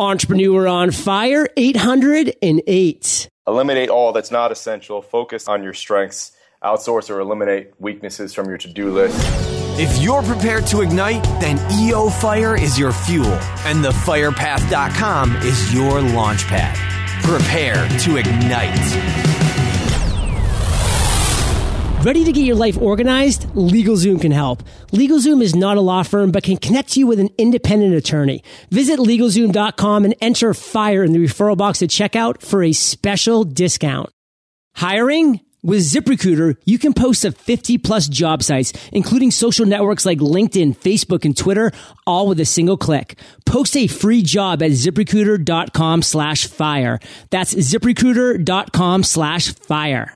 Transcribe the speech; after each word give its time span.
Entrepreneur 0.00 0.66
on 0.66 0.92
Fire 0.92 1.46
808. 1.58 3.28
Eliminate 3.46 3.90
all 3.90 4.12
that's 4.12 4.30
not 4.30 4.50
essential. 4.50 5.02
Focus 5.02 5.46
on 5.46 5.62
your 5.62 5.74
strengths. 5.74 6.32
Outsource 6.64 7.10
or 7.10 7.20
eliminate 7.20 7.72
weaknesses 7.78 8.32
from 8.32 8.48
your 8.48 8.56
to 8.56 8.68
do 8.68 8.90
list. 8.90 9.14
If 9.78 10.02
you're 10.02 10.22
prepared 10.22 10.66
to 10.68 10.80
ignite, 10.80 11.22
then 11.38 11.58
EO 11.78 12.08
Fire 12.08 12.56
is 12.56 12.78
your 12.78 12.92
fuel, 12.92 13.26
and 13.66 13.84
thefirepath.com 13.84 15.36
is 15.36 15.74
your 15.74 16.00
launch 16.00 16.46
pad. 16.46 16.76
Prepare 17.22 17.86
to 18.00 18.16
ignite. 18.16 19.39
Ready 22.00 22.24
to 22.24 22.32
get 22.32 22.46
your 22.46 22.56
life 22.56 22.80
organized? 22.80 23.42
LegalZoom 23.48 24.22
can 24.22 24.32
help. 24.32 24.62
LegalZoom 24.90 25.42
is 25.42 25.54
not 25.54 25.76
a 25.76 25.82
law 25.82 26.02
firm, 26.02 26.30
but 26.30 26.42
can 26.42 26.56
connect 26.56 26.96
you 26.96 27.06
with 27.06 27.20
an 27.20 27.28
independent 27.36 27.94
attorney. 27.94 28.42
Visit 28.70 28.98
LegalZoom.com 28.98 30.06
and 30.06 30.14
enter 30.22 30.54
FIRE 30.54 31.04
in 31.04 31.12
the 31.12 31.18
referral 31.18 31.58
box 31.58 31.82
at 31.82 31.90
checkout 31.90 32.40
for 32.40 32.62
a 32.62 32.72
special 32.72 33.44
discount. 33.44 34.08
Hiring? 34.76 35.40
With 35.62 35.80
ZipRecruiter, 35.80 36.56
you 36.64 36.78
can 36.78 36.94
post 36.94 37.20
to 37.20 37.32
50 37.32 37.76
plus 37.76 38.08
job 38.08 38.42
sites, 38.42 38.72
including 38.92 39.30
social 39.30 39.66
networks 39.66 40.06
like 40.06 40.20
LinkedIn, 40.20 40.78
Facebook, 40.78 41.26
and 41.26 41.36
Twitter, 41.36 41.70
all 42.06 42.28
with 42.28 42.40
a 42.40 42.46
single 42.46 42.78
click. 42.78 43.18
Post 43.44 43.76
a 43.76 43.86
free 43.88 44.22
job 44.22 44.62
at 44.62 44.70
ziprecruiter.com 44.70 46.00
slash 46.00 46.46
fire. 46.46 46.98
That's 47.28 47.52
ziprecruiter.com 47.52 49.02
slash 49.02 49.52
fire. 49.52 50.14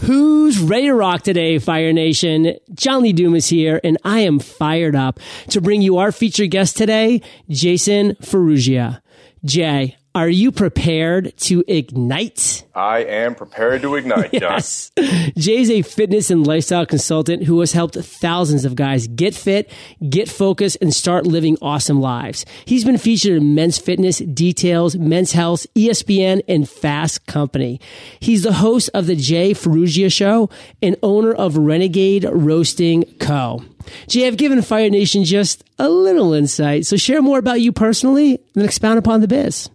Who's 0.00 0.58
ready 0.58 0.86
to 0.86 0.94
rock 0.94 1.22
today, 1.22 1.58
Fire 1.58 1.92
Nation? 1.92 2.56
John 2.74 3.02
Lee 3.02 3.12
Dumas 3.14 3.48
here, 3.48 3.80
and 3.82 3.96
I 4.04 4.20
am 4.20 4.38
fired 4.38 4.94
up 4.94 5.18
to 5.48 5.60
bring 5.62 5.80
you 5.80 5.96
our 5.96 6.12
featured 6.12 6.50
guest 6.50 6.76
today, 6.76 7.22
Jason 7.48 8.14
Ferruggia. 8.16 9.00
Jay, 9.44 9.96
are 10.14 10.28
you 10.28 10.52
prepared 10.52 11.36
to 11.38 11.64
ignite? 11.66 12.64
I 12.72 12.98
am 13.00 13.34
prepared 13.34 13.82
to 13.82 13.96
ignite, 13.96 14.32
yes. 14.32 14.92
Jay's 15.36 15.70
a 15.70 15.82
fitness 15.82 16.30
and 16.30 16.46
lifestyle 16.46 16.86
consultant 16.86 17.42
who 17.44 17.58
has 17.58 17.72
helped 17.72 17.96
thousands 17.96 18.64
of 18.64 18.76
guys 18.76 19.08
get 19.08 19.34
fit, 19.34 19.70
get 20.08 20.28
focused, 20.28 20.78
and 20.80 20.94
start 20.94 21.26
living 21.26 21.58
awesome 21.60 22.00
lives. 22.00 22.46
He's 22.64 22.84
been 22.84 22.96
featured 22.96 23.38
in 23.38 23.56
Men's 23.56 23.78
Fitness, 23.78 24.18
Details, 24.18 24.96
Men's 24.96 25.32
Health, 25.32 25.66
ESPN, 25.74 26.42
and 26.46 26.68
Fast 26.68 27.26
Company. 27.26 27.80
He's 28.20 28.44
the 28.44 28.52
host 28.54 28.90
of 28.94 29.06
the 29.06 29.16
Jay 29.16 29.52
Ferruggia 29.52 30.12
Show 30.12 30.48
and 30.80 30.96
owner 31.02 31.32
of 31.32 31.56
Renegade 31.56 32.24
Roasting 32.30 33.04
Co. 33.18 33.64
Jay, 34.08 34.28
I've 34.28 34.36
given 34.36 34.62
Fire 34.62 34.88
Nation 34.88 35.24
just 35.24 35.64
a 35.78 35.88
little 35.88 36.32
insight, 36.32 36.86
so 36.86 36.96
share 36.96 37.20
more 37.20 37.38
about 37.38 37.60
you 37.60 37.72
personally 37.72 38.38
and 38.54 38.64
expound 38.64 38.98
upon 38.98 39.20
the 39.20 39.28
biz 39.28 39.68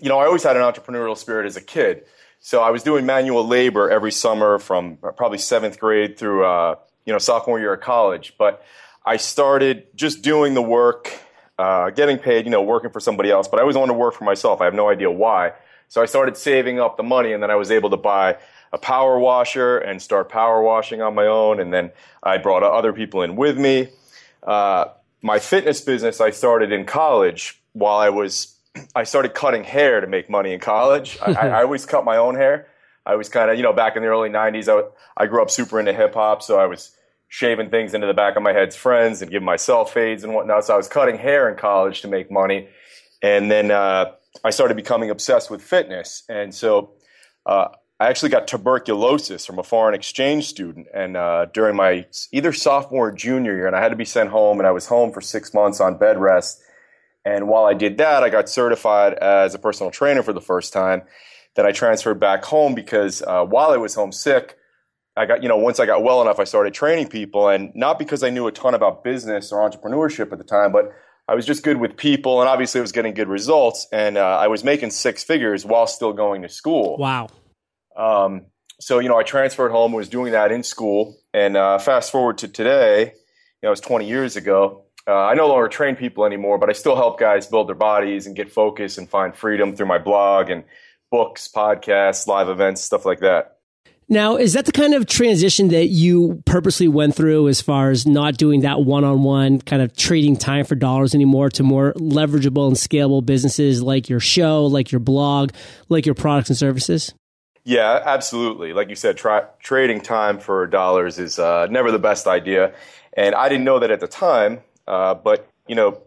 you 0.00 0.08
know, 0.08 0.18
I 0.18 0.26
always 0.26 0.42
had 0.42 0.56
an 0.56 0.62
entrepreneurial 0.62 1.16
spirit 1.16 1.46
as 1.46 1.56
a 1.56 1.60
kid. 1.60 2.04
So 2.40 2.62
I 2.62 2.70
was 2.70 2.82
doing 2.82 3.04
manual 3.04 3.46
labor 3.46 3.90
every 3.90 4.12
summer 4.12 4.58
from 4.58 4.96
probably 4.96 5.38
seventh 5.38 5.78
grade 5.78 6.18
through, 6.18 6.44
uh, 6.44 6.76
you 7.04 7.12
know, 7.12 7.18
sophomore 7.18 7.58
year 7.60 7.74
of 7.74 7.80
college. 7.80 8.34
But 8.38 8.64
I 9.04 9.18
started 9.18 9.86
just 9.94 10.22
doing 10.22 10.54
the 10.54 10.62
work, 10.62 11.12
uh, 11.58 11.90
getting 11.90 12.18
paid, 12.18 12.46
you 12.46 12.50
know, 12.50 12.62
working 12.62 12.90
for 12.90 13.00
somebody 13.00 13.30
else. 13.30 13.46
But 13.46 13.58
I 13.58 13.60
always 13.60 13.76
wanted 13.76 13.92
to 13.92 13.98
work 13.98 14.14
for 14.14 14.24
myself. 14.24 14.62
I 14.62 14.64
have 14.64 14.74
no 14.74 14.88
idea 14.88 15.10
why. 15.10 15.52
So 15.88 16.00
I 16.00 16.06
started 16.06 16.36
saving 16.36 16.80
up 16.80 16.96
the 16.96 17.02
money, 17.02 17.32
and 17.32 17.42
then 17.42 17.50
I 17.50 17.56
was 17.56 17.70
able 17.70 17.90
to 17.90 17.96
buy 17.96 18.38
a 18.72 18.78
power 18.78 19.18
washer 19.18 19.78
and 19.78 20.00
start 20.00 20.28
power 20.28 20.62
washing 20.62 21.02
on 21.02 21.14
my 21.14 21.26
own. 21.26 21.60
And 21.60 21.74
then 21.74 21.90
I 22.22 22.38
brought 22.38 22.62
other 22.62 22.92
people 22.92 23.22
in 23.22 23.36
with 23.36 23.58
me. 23.58 23.88
Uh, 24.42 24.86
my 25.20 25.38
fitness 25.40 25.80
business 25.80 26.20
I 26.20 26.30
started 26.30 26.72
in 26.72 26.86
college 26.86 27.60
while 27.72 27.98
I 27.98 28.08
was 28.08 28.54
I 28.94 29.04
started 29.04 29.34
cutting 29.34 29.64
hair 29.64 30.00
to 30.00 30.06
make 30.06 30.30
money 30.30 30.52
in 30.52 30.60
college. 30.60 31.18
I, 31.20 31.32
I 31.32 31.62
always 31.62 31.86
cut 31.86 32.04
my 32.04 32.16
own 32.16 32.36
hair. 32.36 32.68
I 33.04 33.16
was 33.16 33.28
kind 33.28 33.50
of, 33.50 33.56
you 33.56 33.62
know, 33.62 33.72
back 33.72 33.96
in 33.96 34.02
the 34.02 34.08
early 34.08 34.28
90s, 34.28 34.68
I, 34.68 34.88
I 35.16 35.26
grew 35.26 35.42
up 35.42 35.50
super 35.50 35.80
into 35.80 35.92
hip 35.92 36.14
hop. 36.14 36.42
So 36.42 36.58
I 36.58 36.66
was 36.66 36.94
shaving 37.28 37.70
things 37.70 37.94
into 37.94 38.06
the 38.06 38.14
back 38.14 38.36
of 38.36 38.42
my 38.42 38.52
head's 38.52 38.76
friends 38.76 39.22
and 39.22 39.30
giving 39.30 39.46
myself 39.46 39.92
fades 39.92 40.24
and 40.24 40.34
whatnot. 40.34 40.64
So 40.64 40.74
I 40.74 40.76
was 40.76 40.88
cutting 40.88 41.18
hair 41.18 41.48
in 41.48 41.56
college 41.56 42.02
to 42.02 42.08
make 42.08 42.30
money. 42.30 42.68
And 43.22 43.50
then 43.50 43.70
uh, 43.70 44.12
I 44.44 44.50
started 44.50 44.76
becoming 44.76 45.10
obsessed 45.10 45.50
with 45.50 45.62
fitness. 45.62 46.22
And 46.28 46.54
so 46.54 46.92
uh, 47.46 47.68
I 47.98 48.08
actually 48.08 48.30
got 48.30 48.48
tuberculosis 48.48 49.46
from 49.46 49.58
a 49.58 49.62
foreign 49.62 49.94
exchange 49.94 50.46
student. 50.48 50.86
And 50.94 51.16
uh, 51.16 51.46
during 51.46 51.76
my 51.76 52.06
either 52.32 52.52
sophomore 52.52 53.08
or 53.08 53.12
junior 53.12 53.54
year, 53.54 53.66
and 53.66 53.76
I 53.76 53.80
had 53.80 53.90
to 53.90 53.96
be 53.96 54.04
sent 54.04 54.30
home, 54.30 54.58
and 54.58 54.66
I 54.66 54.72
was 54.72 54.86
home 54.86 55.12
for 55.12 55.20
six 55.20 55.54
months 55.54 55.80
on 55.80 55.98
bed 55.98 56.18
rest 56.18 56.62
and 57.24 57.48
while 57.48 57.64
I 57.64 57.74
did 57.74 57.98
that, 57.98 58.22
I 58.22 58.30
got 58.30 58.48
certified 58.48 59.14
as 59.14 59.54
a 59.54 59.58
personal 59.58 59.90
trainer 59.90 60.22
for 60.22 60.32
the 60.32 60.40
first 60.40 60.72
time. 60.72 61.02
Then 61.56 61.66
I 61.66 61.72
transferred 61.72 62.20
back 62.20 62.44
home 62.44 62.74
because 62.74 63.22
uh, 63.22 63.44
while 63.44 63.70
I 63.70 63.76
was 63.76 63.94
homesick, 63.94 64.56
I 65.16 65.26
got, 65.26 65.42
you 65.42 65.48
know, 65.48 65.56
once 65.56 65.80
I 65.80 65.86
got 65.86 66.02
well 66.02 66.22
enough, 66.22 66.38
I 66.38 66.44
started 66.44 66.72
training 66.72 67.08
people. 67.08 67.48
And 67.48 67.72
not 67.74 67.98
because 67.98 68.22
I 68.22 68.30
knew 68.30 68.46
a 68.46 68.52
ton 68.52 68.74
about 68.74 69.04
business 69.04 69.52
or 69.52 69.68
entrepreneurship 69.68 70.32
at 70.32 70.38
the 70.38 70.44
time, 70.44 70.72
but 70.72 70.92
I 71.28 71.34
was 71.34 71.44
just 71.44 71.62
good 71.62 71.78
with 71.78 71.96
people. 71.96 72.40
And 72.40 72.48
obviously, 72.48 72.80
I 72.80 72.82
was 72.82 72.92
getting 72.92 73.14
good 73.14 73.28
results. 73.28 73.86
And 73.92 74.16
uh, 74.16 74.38
I 74.38 74.48
was 74.48 74.64
making 74.64 74.90
six 74.90 75.22
figures 75.22 75.66
while 75.66 75.86
still 75.86 76.12
going 76.12 76.42
to 76.42 76.48
school. 76.48 76.96
Wow. 76.96 77.28
Um, 77.96 78.46
so, 78.80 78.98
you 78.98 79.08
know, 79.08 79.18
I 79.18 79.22
transferred 79.24 79.70
home, 79.70 79.92
was 79.92 80.08
doing 80.08 80.32
that 80.32 80.52
in 80.52 80.62
school. 80.62 81.18
And 81.34 81.56
uh, 81.56 81.78
fast 81.78 82.10
forward 82.10 82.38
to 82.38 82.48
today, 82.48 83.00
you 83.00 83.66
know, 83.66 83.68
it 83.68 83.70
was 83.70 83.80
20 83.80 84.08
years 84.08 84.36
ago. 84.36 84.84
Uh, 85.10 85.26
I 85.26 85.34
no 85.34 85.48
longer 85.48 85.66
train 85.66 85.96
people 85.96 86.24
anymore, 86.24 86.56
but 86.56 86.70
I 86.70 86.72
still 86.72 86.94
help 86.94 87.18
guys 87.18 87.48
build 87.48 87.68
their 87.68 87.74
bodies 87.74 88.28
and 88.28 88.36
get 88.36 88.52
focus 88.52 88.96
and 88.96 89.10
find 89.10 89.34
freedom 89.34 89.74
through 89.74 89.86
my 89.86 89.98
blog 89.98 90.50
and 90.50 90.62
books, 91.10 91.50
podcasts, 91.52 92.28
live 92.28 92.48
events, 92.48 92.80
stuff 92.80 93.04
like 93.04 93.18
that. 93.18 93.56
Now, 94.08 94.36
is 94.36 94.52
that 94.52 94.66
the 94.66 94.72
kind 94.72 94.94
of 94.94 95.06
transition 95.06 95.68
that 95.68 95.86
you 95.86 96.42
purposely 96.44 96.86
went 96.86 97.16
through 97.16 97.48
as 97.48 97.60
far 97.60 97.90
as 97.90 98.06
not 98.06 98.36
doing 98.36 98.60
that 98.60 98.82
one 98.82 99.02
on 99.02 99.24
one 99.24 99.60
kind 99.60 99.82
of 99.82 99.96
trading 99.96 100.36
time 100.36 100.64
for 100.64 100.76
dollars 100.76 101.12
anymore 101.12 101.48
to 101.50 101.64
more 101.64 101.92
leverageable 101.94 102.68
and 102.68 102.76
scalable 102.76 103.24
businesses 103.24 103.82
like 103.82 104.08
your 104.08 104.20
show, 104.20 104.66
like 104.66 104.92
your 104.92 105.00
blog, 105.00 105.50
like 105.88 106.06
your 106.06 106.14
products 106.14 106.50
and 106.50 106.58
services? 106.58 107.14
Yeah, 107.64 108.00
absolutely. 108.04 108.72
Like 108.72 108.88
you 108.88 108.96
said, 108.96 109.16
tra- 109.16 109.48
trading 109.58 110.00
time 110.00 110.38
for 110.38 110.68
dollars 110.68 111.18
is 111.18 111.40
uh, 111.40 111.66
never 111.66 111.90
the 111.90 111.98
best 111.98 112.28
idea. 112.28 112.74
And 113.12 113.34
I 113.34 113.48
didn't 113.48 113.64
know 113.64 113.80
that 113.80 113.90
at 113.90 114.00
the 114.00 114.08
time. 114.08 114.60
Uh, 114.86 115.14
but 115.14 115.48
you 115.66 115.74
know, 115.74 116.02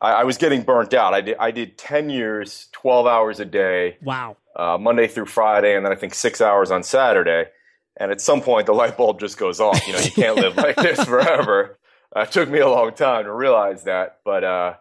I, 0.00 0.12
I, 0.12 0.24
was 0.24 0.38
getting 0.38 0.62
burnt 0.62 0.94
out. 0.94 1.14
I 1.14 1.20
did 1.20 1.36
I 1.38 1.50
did 1.50 1.78
ten 1.78 2.10
years, 2.10 2.68
twelve 2.72 3.06
hours 3.06 3.40
a 3.40 3.44
day. 3.44 3.98
Wow. 4.02 4.36
Uh, 4.54 4.76
Monday 4.78 5.06
through 5.06 5.26
Friday, 5.26 5.76
and 5.76 5.84
then 5.84 5.92
I 5.92 5.96
think 5.96 6.14
six 6.14 6.40
hours 6.40 6.70
on 6.70 6.82
Saturday. 6.82 7.46
And 7.96 8.10
at 8.10 8.20
some 8.20 8.40
point, 8.40 8.66
the 8.66 8.72
light 8.72 8.96
bulb 8.96 9.20
just 9.20 9.38
goes 9.38 9.60
off. 9.60 9.86
You 9.86 9.92
know, 9.92 10.00
you 10.00 10.10
can't 10.10 10.36
live 10.36 10.56
like 10.56 10.76
this 10.76 11.02
forever. 11.04 11.78
Uh, 12.14 12.20
it 12.20 12.32
took 12.32 12.48
me 12.48 12.58
a 12.58 12.68
long 12.68 12.92
time 12.92 13.24
to 13.24 13.32
realize 13.32 13.84
that, 13.84 14.18
but 14.24 14.44
uh, 14.44 14.74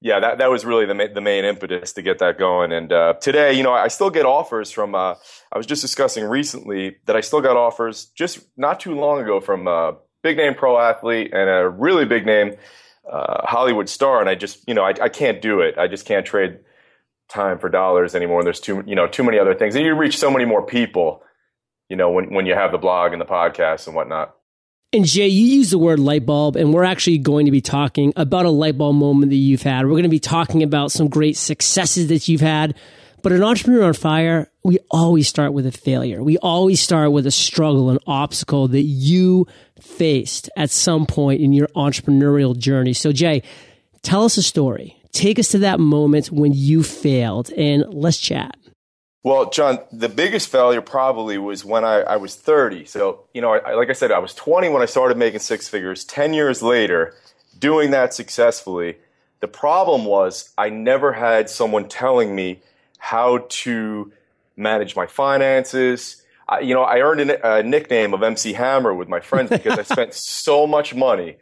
yeah, 0.00 0.20
that 0.20 0.38
that 0.38 0.50
was 0.50 0.64
really 0.64 0.86
the 0.86 0.94
ma- 0.94 1.12
the 1.12 1.20
main 1.20 1.44
impetus 1.44 1.92
to 1.94 2.02
get 2.02 2.18
that 2.18 2.38
going. 2.38 2.70
And 2.72 2.92
uh, 2.92 3.14
today, 3.14 3.54
you 3.54 3.62
know, 3.62 3.72
I 3.72 3.88
still 3.88 4.10
get 4.10 4.26
offers 4.26 4.70
from. 4.70 4.94
Uh, 4.94 5.14
I 5.52 5.58
was 5.58 5.66
just 5.66 5.82
discussing 5.82 6.24
recently 6.24 6.96
that 7.06 7.16
I 7.16 7.20
still 7.20 7.40
got 7.40 7.56
offers 7.56 8.06
just 8.14 8.40
not 8.56 8.78
too 8.78 8.94
long 8.94 9.20
ago 9.20 9.40
from 9.40 9.66
uh, 9.66 9.92
big 10.22 10.36
name 10.36 10.54
pro 10.54 10.78
athlete 10.78 11.32
and 11.32 11.48
a 11.48 11.68
really 11.68 12.04
big 12.04 12.26
name 12.26 12.56
uh, 13.10 13.46
Hollywood 13.46 13.88
star, 13.88 14.20
and 14.20 14.28
I 14.28 14.34
just 14.34 14.62
you 14.66 14.74
know 14.74 14.84
I, 14.84 14.94
I 15.00 15.08
can't 15.08 15.40
do 15.40 15.60
it. 15.60 15.78
I 15.78 15.88
just 15.88 16.06
can't 16.06 16.26
trade 16.26 16.58
time 17.28 17.58
for 17.58 17.68
dollars 17.68 18.14
anymore. 18.14 18.44
There's 18.44 18.60
too 18.60 18.82
you 18.86 18.94
know 18.94 19.06
too 19.06 19.24
many 19.24 19.38
other 19.38 19.54
things, 19.54 19.74
and 19.74 19.84
you 19.84 19.94
reach 19.94 20.18
so 20.18 20.30
many 20.30 20.44
more 20.44 20.64
people, 20.64 21.22
you 21.88 21.96
know, 21.96 22.10
when 22.10 22.32
when 22.32 22.46
you 22.46 22.54
have 22.54 22.72
the 22.72 22.78
blog 22.78 23.12
and 23.12 23.20
the 23.20 23.26
podcast 23.26 23.86
and 23.86 23.96
whatnot. 23.96 24.34
And 24.90 25.04
Jay, 25.04 25.28
you 25.28 25.44
use 25.44 25.70
the 25.70 25.78
word 25.78 25.98
light 25.98 26.24
bulb, 26.24 26.56
and 26.56 26.72
we're 26.72 26.84
actually 26.84 27.18
going 27.18 27.44
to 27.44 27.52
be 27.52 27.60
talking 27.60 28.12
about 28.16 28.46
a 28.46 28.50
light 28.50 28.78
bulb 28.78 28.96
moment 28.96 29.30
that 29.30 29.36
you've 29.36 29.62
had. 29.62 29.84
We're 29.84 29.92
going 29.92 30.04
to 30.04 30.08
be 30.08 30.18
talking 30.18 30.62
about 30.62 30.92
some 30.92 31.08
great 31.08 31.36
successes 31.36 32.08
that 32.08 32.26
you've 32.26 32.40
had. 32.40 32.74
But 33.22 33.32
an 33.32 33.42
entrepreneur 33.42 33.84
on 33.84 33.94
fire, 33.94 34.50
we 34.62 34.78
always 34.90 35.28
start 35.28 35.52
with 35.52 35.66
a 35.66 35.72
failure. 35.72 36.22
We 36.22 36.38
always 36.38 36.80
start 36.80 37.10
with 37.10 37.26
a 37.26 37.30
struggle, 37.30 37.90
an 37.90 37.98
obstacle 38.06 38.68
that 38.68 38.82
you 38.82 39.46
faced 39.80 40.48
at 40.56 40.70
some 40.70 41.06
point 41.06 41.40
in 41.40 41.52
your 41.52 41.68
entrepreneurial 41.68 42.56
journey. 42.56 42.92
So, 42.92 43.12
Jay, 43.12 43.42
tell 44.02 44.24
us 44.24 44.36
a 44.36 44.42
story. 44.42 44.96
Take 45.12 45.38
us 45.38 45.48
to 45.48 45.58
that 45.58 45.80
moment 45.80 46.30
when 46.30 46.52
you 46.52 46.82
failed 46.82 47.50
and 47.52 47.84
let's 47.92 48.18
chat. 48.18 48.56
Well, 49.24 49.50
John, 49.50 49.80
the 49.90 50.08
biggest 50.08 50.48
failure 50.48 50.80
probably 50.80 51.38
was 51.38 51.64
when 51.64 51.84
I, 51.84 52.00
I 52.00 52.16
was 52.16 52.36
30. 52.36 52.84
So, 52.84 53.24
you 53.34 53.40
know, 53.40 53.52
I, 53.52 53.74
like 53.74 53.90
I 53.90 53.94
said, 53.94 54.12
I 54.12 54.20
was 54.20 54.32
20 54.34 54.68
when 54.68 54.80
I 54.80 54.86
started 54.86 55.18
making 55.18 55.40
six 55.40 55.68
figures. 55.68 56.04
10 56.04 56.34
years 56.34 56.62
later, 56.62 57.14
doing 57.58 57.90
that 57.90 58.14
successfully. 58.14 58.96
The 59.40 59.48
problem 59.48 60.04
was 60.04 60.52
I 60.56 60.70
never 60.70 61.12
had 61.12 61.50
someone 61.50 61.88
telling 61.88 62.34
me 62.34 62.60
how 62.98 63.46
to 63.48 64.12
manage 64.56 64.94
my 64.96 65.06
finances, 65.06 66.22
I, 66.48 66.60
you 66.60 66.74
know, 66.74 66.82
I 66.82 67.00
earned 67.00 67.30
a, 67.30 67.58
a, 67.58 67.62
nickname 67.62 68.12
of 68.14 68.22
MC 68.22 68.52
Hammer 68.52 68.94
with 68.94 69.08
my 69.08 69.20
friends 69.20 69.50
because 69.50 69.78
I 69.78 69.82
spent 69.82 70.14
so 70.44 70.66
much 70.66 70.94
money 70.94 71.36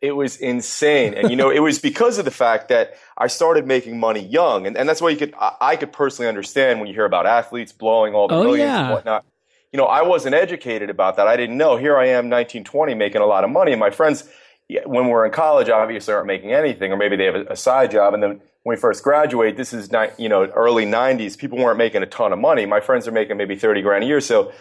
It 0.00 0.12
was 0.12 0.36
insane. 0.36 1.14
And, 1.14 1.30
you 1.30 1.36
know, 1.36 1.50
it 1.50 1.60
was 1.60 1.78
because 1.78 2.18
of 2.18 2.24
the 2.24 2.30
fact 2.30 2.68
that 2.68 2.94
I 3.16 3.28
started 3.28 3.66
making 3.66 3.98
money 3.98 4.20
young. 4.20 4.66
And, 4.66 4.76
and 4.76 4.86
that's 4.88 5.00
why 5.00 5.10
you 5.10 5.16
could, 5.16 5.32
I, 5.40 5.54
I 5.60 5.76
could 5.76 5.92
personally 5.92 6.28
understand 6.28 6.78
when 6.80 6.88
you 6.88 6.94
hear 6.94 7.06
about 7.06 7.26
athletes 7.26 7.72
blowing 7.72 8.14
all 8.14 8.28
the 8.28 8.34
Oh, 8.34 8.44
millions 8.44 8.68
yeah. 8.68 8.84
and 8.84 8.90
whatnot. 8.92 9.24
You 9.72 9.78
know, 9.78 9.86
I 9.86 10.02
wasn't 10.02 10.34
educated 10.34 10.90
about 10.90 11.16
that. 11.16 11.26
I 11.26 11.36
didn't 11.36 11.56
know. 11.56 11.76
Here 11.76 11.96
I 11.96 12.06
am, 12.08 12.28
1920, 12.30 12.94
making 12.94 13.22
a 13.22 13.26
lot 13.26 13.44
of 13.44 13.50
money. 13.50 13.72
And 13.72 13.80
my 13.80 13.90
friends, 13.90 14.28
when 14.68 15.08
we're 15.08 15.24
in 15.26 15.32
college, 15.32 15.68
obviously 15.68 16.12
aren't 16.14 16.26
making 16.26 16.52
anything, 16.52 16.92
or 16.92 16.96
maybe 16.96 17.16
they 17.16 17.24
have 17.24 17.34
a, 17.34 17.44
a 17.50 17.56
side 17.56 17.90
job. 17.90 18.14
And 18.14 18.22
then 18.22 18.40
when 18.64 18.76
we 18.76 18.80
first 18.80 19.04
graduate, 19.04 19.58
this 19.58 19.74
is 19.74 19.90
you 20.18 20.28
know, 20.28 20.46
early 20.46 20.86
90s, 20.86 21.36
people 21.36 21.58
weren't 21.58 21.76
making 21.76 22.02
a 22.02 22.06
ton 22.06 22.32
of 22.32 22.38
money. 22.38 22.64
My 22.64 22.80
friends 22.80 23.06
are 23.06 23.12
making 23.12 23.36
maybe 23.36 23.56
30 23.56 23.82
grand 23.82 24.04
a 24.04 24.06
year. 24.06 24.22
So 24.22 24.52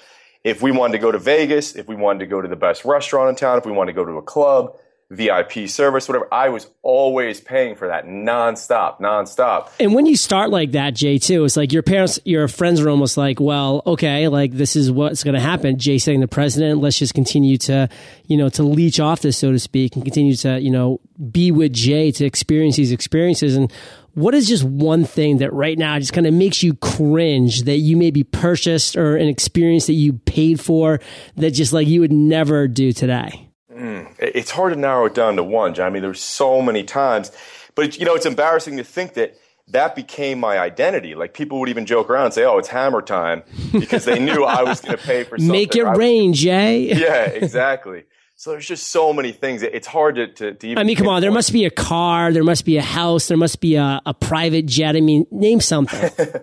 if 0.44 0.62
we 0.62 0.72
wanted 0.72 0.92
to 0.94 1.00
go 1.00 1.10
to 1.10 1.18
Vegas, 1.18 1.76
if 1.76 1.88
we 1.88 1.96
wanted 1.96 2.20
to 2.20 2.26
go 2.26 2.42
to 2.42 2.48
the 2.50 2.58
best 2.58 2.84
restaurant 2.84 3.30
in 3.30 3.36
town, 3.36 3.58
if 3.58 3.66
we 3.66 3.72
wanted 3.72 3.94
to 3.94 3.96
go 3.96 4.04
to 4.04 4.18
a 4.18 4.22
club, 4.22 4.76
VIP 5.10 5.68
service, 5.70 6.08
whatever, 6.08 6.28
I 6.34 6.50
was 6.50 6.68
always 6.82 7.40
paying 7.40 7.76
for 7.76 7.88
that 7.88 8.06
nonstop, 8.06 9.00
nonstop. 9.00 9.70
And 9.80 9.94
when 9.94 10.06
you 10.06 10.18
start 10.18 10.50
like 10.50 10.72
that, 10.72 10.96
Jay, 10.96 11.18
too, 11.18 11.44
it's 11.46 11.58
like 11.58 11.72
your 11.72 11.84
parents, 11.84 12.20
your 12.26 12.48
friends 12.48 12.82
are 12.82 12.90
almost 12.90 13.18
like, 13.18 13.40
well, 13.40 13.84
okay, 13.86 14.28
like 14.28 14.54
this 14.54 14.76
is 14.76 14.92
what's 14.92 15.24
going 15.24 15.36
to 15.36 15.40
happen. 15.40 15.78
Jay 15.78 15.98
saying 15.98 16.20
the 16.20 16.28
president, 16.28 16.82
let's 16.82 16.98
just 16.98 17.14
continue 17.14 17.58
to, 17.58 17.90
you 18.28 18.38
know, 18.38 18.50
to 18.50 18.64
leech 18.64 19.00
off 19.00 19.22
this, 19.22 19.38
so 19.38 19.52
to 19.52 19.60
speak, 19.60 19.96
and 19.96 20.04
continue 20.04 20.36
to, 20.36 20.60
you 20.60 20.72
know, 20.72 21.00
be 21.32 21.52
with 21.52 21.74
Jay 21.74 22.12
to 22.12 22.26
experience 22.26 22.76
these 22.76 22.92
experiences. 22.92 23.56
And 23.56 23.72
what 24.14 24.34
is 24.34 24.48
just 24.48 24.64
one 24.64 25.06
thing 25.06 25.38
that 25.38 25.52
right 25.54 25.78
now 25.78 25.98
just 26.00 26.14
kind 26.14 26.28
of 26.28 26.34
makes 26.34 26.64
you 26.64 26.76
cringe 26.76 27.64
that 27.64 27.78
you 27.78 27.98
maybe 27.98 28.24
purchased 28.24 28.96
or 28.96 29.18
an 29.18 29.28
experience 29.28 29.88
that 29.88 29.94
you 29.94 30.14
paid 30.14 30.60
for 30.60 31.00
that 31.36 31.52
just 31.52 31.74
like 31.74 31.88
you 31.88 32.02
would 32.02 32.12
never 32.12 32.68
do 32.68 32.92
today? 32.92 33.50
Mm. 33.74 34.16
it's 34.20 34.52
hard 34.52 34.74
to 34.74 34.80
narrow 34.80 35.06
it 35.06 35.14
down 35.16 35.36
to 35.38 35.44
one, 35.44 35.74
John. 35.74 35.88
I 35.88 35.90
mean, 35.90 36.02
there's 36.02 36.22
so 36.22 36.62
many 36.62 36.84
times, 36.84 37.32
but 37.76 37.98
you 37.98 38.06
know, 38.06 38.16
it's 38.16 38.26
embarrassing 38.26 38.78
to 38.78 38.84
think 38.84 39.14
that 39.16 39.36
that 39.70 39.96
became 39.96 40.40
my 40.40 40.60
identity. 40.60 41.16
Like 41.16 41.34
people 41.34 41.60
would 41.60 41.70
even 41.70 41.86
joke 41.86 42.10
around 42.10 42.26
and 42.26 42.34
say, 42.34 42.44
"Oh, 42.44 42.58
it's 42.58 42.68
hammer 42.68 43.02
time," 43.02 43.44
because 43.72 44.06
they 44.06 44.20
knew 44.20 44.44
I 44.44 44.64
was 44.64 44.82
going 44.82 44.98
to 44.98 45.04
pay 45.04 45.24
for 45.24 45.38
something. 45.38 45.52
Make 45.52 45.76
it 45.76 45.86
I 45.86 45.90
was- 45.92 45.98
rain, 46.00 46.34
Jay. 46.34 46.94
Yeah, 46.96 47.26
exactly. 47.26 48.04
So 48.36 48.52
there's 48.52 48.68
just 48.68 48.88
so 48.88 49.14
many 49.14 49.32
things. 49.32 49.62
It's 49.62 49.88
hard 49.88 50.16
to, 50.16 50.28
to, 50.28 50.54
to 50.56 50.68
even. 50.68 50.78
I 50.78 50.84
mean, 50.84 50.98
come 50.98 51.08
on. 51.08 51.22
There 51.22 51.32
must 51.32 51.54
be 51.54 51.64
a 51.64 51.70
car. 51.70 52.34
There 52.34 52.44
must 52.44 52.66
be 52.66 52.76
a 52.78 52.82
house. 52.82 53.28
There 53.30 53.38
must 53.38 53.62
be 53.62 53.76
a, 53.76 54.02
a 54.06 54.14
private 54.14 54.66
jet. 54.66 54.98
I 54.98 55.02
mean, 55.02 55.26
name 55.32 55.62
something. 55.62 56.12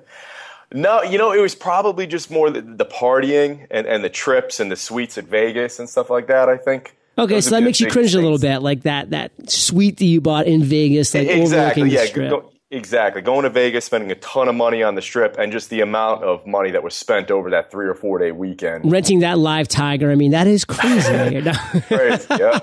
No, 0.73 1.03
you 1.03 1.19
know, 1.19 1.33
it 1.33 1.41
was 1.41 1.57
probably 1.57 2.07
just 2.07 2.31
more 2.31 2.49
the, 2.49 2.61
the 2.61 2.85
partying 2.87 3.67
and, 3.73 3.89
and 3.89 4.05
the 4.05 4.09
trips 4.09 4.61
and 4.61 4.71
the 4.71 4.77
suites 4.77 5.19
at 5.19 5.25
Vegas 5.25 5.81
and 5.81 5.89
stuff 5.89 6.11
like 6.11 6.29
that. 6.29 6.49
I 6.49 6.57
think. 6.57 6.97
Okay, 7.19 7.35
Those 7.35 7.45
so 7.47 7.51
that 7.51 7.63
makes 7.63 7.81
you 7.81 7.89
cringe 7.91 8.15
a 8.15 8.21
little 8.21 8.39
bit, 8.39 8.59
like 8.61 8.83
that 8.83 9.11
that 9.11 9.33
suite 9.51 9.99
that 9.99 10.07
you 10.07 10.21
bought 10.21 10.47
in 10.47 10.63
Vegas, 10.63 11.13
like 11.15 11.29
exactly. 11.29 11.43
overlooking 11.83 11.85
the 11.85 11.91
Yeah. 11.91 12.05
strip. 12.07 12.31
Go, 12.31 12.53
exactly. 12.71 13.21
Going 13.21 13.43
to 13.43 13.51
Vegas, 13.51 13.85
spending 13.85 14.11
a 14.11 14.15
ton 14.15 14.49
of 14.49 14.55
money 14.55 14.83
on 14.83 14.95
the 14.95 15.03
strip, 15.03 15.37
and 15.39 15.53
just 15.53 15.69
the 15.71 15.81
amount 15.83 16.23
of 16.25 16.47
money 16.47 16.71
that 16.71 16.83
was 16.83 16.95
spent 16.95 17.31
over 17.31 17.51
that 17.51 17.71
three 17.71 17.87
or 17.87 17.95
four 17.95 18.19
day 18.19 18.33
weekend. 18.33 18.91
Renting 18.91 19.21
that 19.21 19.39
live 19.39 19.69
tiger. 19.69 20.11
I 20.11 20.15
mean, 20.15 20.31
that 20.31 20.47
is 20.47 20.65
crazy. 20.65 21.43
Crazy. 21.89 22.27
Yeah. 22.39 22.61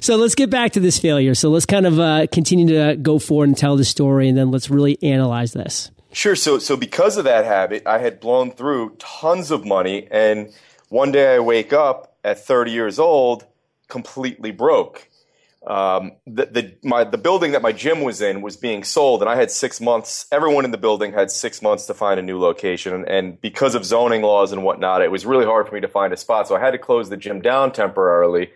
so 0.00 0.16
let's 0.16 0.34
get 0.34 0.48
back 0.48 0.72
to 0.72 0.80
this 0.80 0.98
failure. 0.98 1.34
So 1.34 1.50
let's 1.50 1.66
kind 1.66 1.86
of 1.86 1.98
uh, 1.98 2.26
continue 2.32 2.68
to 2.68 2.96
go 2.96 3.18
forward 3.18 3.48
and 3.48 3.58
tell 3.58 3.76
the 3.76 3.84
story, 3.84 4.28
and 4.28 4.38
then 4.38 4.50
let's 4.50 4.70
really 4.70 4.96
analyze 5.02 5.52
this. 5.52 5.90
Sure. 6.12 6.34
So, 6.36 6.58
so 6.58 6.76
because 6.76 7.18
of 7.18 7.24
that 7.24 7.44
habit, 7.44 7.82
I 7.84 7.98
had 7.98 8.20
blown 8.20 8.52
through 8.52 8.96
tons 8.98 9.50
of 9.50 9.66
money, 9.66 10.08
and 10.10 10.48
one 10.88 11.12
day 11.12 11.34
I 11.34 11.38
wake 11.40 11.72
up 11.74 12.14
at 12.24 12.38
30 12.42 12.70
years 12.70 12.98
old, 12.98 13.44
completely 13.88 14.50
broke. 14.50 15.08
Um, 15.66 16.12
the 16.26 16.46
the 16.46 16.76
my 16.82 17.04
the 17.04 17.18
building 17.18 17.52
that 17.52 17.62
my 17.62 17.72
gym 17.72 18.02
was 18.02 18.22
in 18.22 18.42
was 18.42 18.56
being 18.56 18.84
sold, 18.84 19.20
and 19.20 19.28
I 19.28 19.36
had 19.36 19.50
six 19.50 19.80
months. 19.80 20.26
Everyone 20.30 20.64
in 20.64 20.70
the 20.70 20.78
building 20.78 21.12
had 21.12 21.30
six 21.30 21.60
months 21.60 21.86
to 21.86 21.94
find 21.94 22.20
a 22.20 22.22
new 22.22 22.38
location, 22.38 22.94
and, 22.94 23.08
and 23.08 23.40
because 23.40 23.74
of 23.74 23.84
zoning 23.84 24.22
laws 24.22 24.52
and 24.52 24.62
whatnot, 24.62 25.02
it 25.02 25.10
was 25.10 25.26
really 25.26 25.44
hard 25.44 25.68
for 25.68 25.74
me 25.74 25.80
to 25.80 25.88
find 25.88 26.12
a 26.12 26.16
spot. 26.16 26.46
So 26.46 26.56
I 26.56 26.60
had 26.60 26.70
to 26.70 26.78
close 26.78 27.10
the 27.10 27.16
gym 27.16 27.40
down 27.40 27.72
temporarily. 27.72 28.50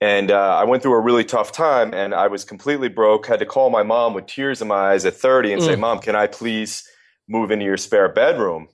And 0.00 0.30
uh, 0.30 0.56
I 0.56 0.64
went 0.64 0.82
through 0.82 0.94
a 0.94 1.00
really 1.00 1.24
tough 1.24 1.50
time, 1.50 1.94
and 1.94 2.14
I 2.14 2.26
was 2.28 2.44
completely 2.44 2.88
broke. 2.88 3.26
Had 3.26 3.38
to 3.40 3.46
call 3.46 3.70
my 3.70 3.82
mom 3.82 4.14
with 4.14 4.26
tears 4.26 4.60
in 4.60 4.68
my 4.68 4.92
eyes 4.92 5.04
at 5.04 5.14
30 5.14 5.52
and 5.54 5.62
say, 5.62 5.76
"Mom, 5.76 5.98
can 5.98 6.14
I 6.14 6.26
please 6.26 6.88
move 7.26 7.50
into 7.50 7.64
your 7.64 7.76
spare 7.76 8.08
bedroom 8.08 8.68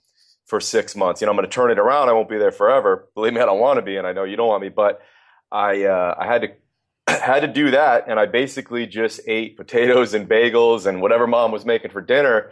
for 0.44 0.60
six 0.60 0.94
months? 0.94 1.20
You 1.20 1.26
know, 1.26 1.30
I'm 1.30 1.36
going 1.36 1.48
to 1.48 1.54
turn 1.54 1.70
it 1.70 1.78
around. 1.78 2.08
I 2.08 2.12
won't 2.12 2.28
be 2.28 2.38
there 2.38 2.52
forever. 2.52 3.08
Believe 3.14 3.32
me, 3.32 3.40
I 3.40 3.46
don't 3.46 3.60
want 3.60 3.78
to 3.78 3.82
be, 3.82 3.96
and 3.96 4.06
I 4.06 4.12
know 4.12 4.24
you 4.24 4.36
don't 4.36 4.48
want 4.48 4.62
me, 4.62 4.70
but 4.70 5.00
I 5.50 5.84
uh, 5.84 6.14
I 6.18 6.26
had 6.26 6.42
to 6.42 6.48
had 7.20 7.40
to 7.40 7.48
do 7.48 7.70
that, 7.72 8.04
and 8.08 8.18
I 8.18 8.26
basically 8.26 8.86
just 8.86 9.20
ate 9.26 9.56
potatoes 9.56 10.14
and 10.14 10.28
bagels 10.28 10.86
and 10.86 11.00
whatever 11.00 11.26
mom 11.26 11.52
was 11.52 11.64
making 11.64 11.90
for 11.90 12.00
dinner. 12.00 12.50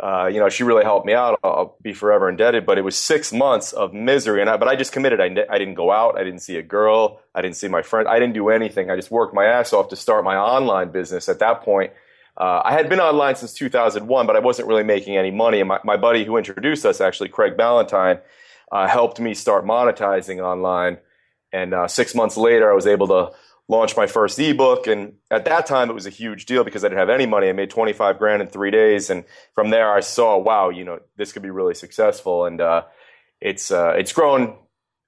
Uh, 0.00 0.26
you 0.26 0.40
know, 0.40 0.48
she 0.48 0.64
really 0.64 0.84
helped 0.84 1.06
me 1.06 1.12
out. 1.12 1.38
I'll, 1.44 1.52
I'll 1.52 1.76
be 1.82 1.92
forever 1.92 2.28
indebted. 2.28 2.64
But 2.64 2.78
it 2.78 2.82
was 2.82 2.96
six 2.96 3.32
months 3.32 3.72
of 3.72 3.92
misery, 3.92 4.40
and 4.40 4.48
I, 4.48 4.56
but 4.56 4.68
I 4.68 4.74
just 4.74 4.92
committed. 4.92 5.20
I, 5.20 5.26
I 5.50 5.58
didn't 5.58 5.74
go 5.74 5.92
out. 5.92 6.18
I 6.18 6.24
didn't 6.24 6.40
see 6.40 6.56
a 6.56 6.62
girl. 6.62 7.20
I 7.34 7.42
didn't 7.42 7.56
see 7.56 7.68
my 7.68 7.82
friend. 7.82 8.08
I 8.08 8.18
didn't 8.18 8.34
do 8.34 8.48
anything. 8.48 8.90
I 8.90 8.96
just 8.96 9.10
worked 9.10 9.34
my 9.34 9.44
ass 9.44 9.72
off 9.72 9.88
to 9.90 9.96
start 9.96 10.24
my 10.24 10.36
online 10.36 10.90
business. 10.90 11.28
At 11.28 11.38
that 11.40 11.62
point, 11.62 11.92
uh, 12.36 12.62
I 12.64 12.72
had 12.72 12.88
been 12.88 13.00
online 13.00 13.36
since 13.36 13.52
2001, 13.52 14.26
but 14.26 14.34
I 14.34 14.38
wasn't 14.38 14.68
really 14.68 14.82
making 14.82 15.16
any 15.16 15.30
money. 15.30 15.60
And 15.60 15.68
my, 15.68 15.78
my 15.84 15.96
buddy 15.96 16.24
who 16.24 16.38
introduced 16.38 16.86
us, 16.86 17.00
actually, 17.00 17.28
Craig 17.28 17.56
Ballantyne, 17.56 18.18
uh, 18.72 18.88
helped 18.88 19.20
me 19.20 19.34
start 19.34 19.66
monetizing 19.66 20.42
online. 20.42 20.96
And 21.52 21.74
uh, 21.74 21.88
six 21.88 22.14
months 22.14 22.36
later, 22.36 22.70
I 22.70 22.74
was 22.74 22.86
able 22.86 23.08
to 23.08 23.32
launch 23.68 23.96
my 23.96 24.06
first 24.06 24.38
ebook. 24.38 24.86
And 24.86 25.14
at 25.30 25.44
that 25.44 25.66
time, 25.66 25.90
it 25.90 25.94
was 25.94 26.06
a 26.06 26.10
huge 26.10 26.46
deal 26.46 26.64
because 26.64 26.84
I 26.84 26.88
didn't 26.88 27.00
have 27.00 27.10
any 27.10 27.26
money. 27.26 27.48
I 27.48 27.52
made 27.52 27.70
25 27.70 28.18
grand 28.18 28.42
in 28.42 28.48
three 28.48 28.70
days. 28.70 29.10
And 29.10 29.24
from 29.54 29.70
there, 29.70 29.92
I 29.92 30.00
saw, 30.00 30.38
wow, 30.38 30.70
you 30.70 30.84
know, 30.84 31.00
this 31.16 31.32
could 31.32 31.42
be 31.42 31.50
really 31.50 31.74
successful. 31.74 32.46
And 32.46 32.60
uh, 32.60 32.84
it's, 33.40 33.70
uh, 33.70 33.94
it's 33.96 34.12
grown 34.12 34.56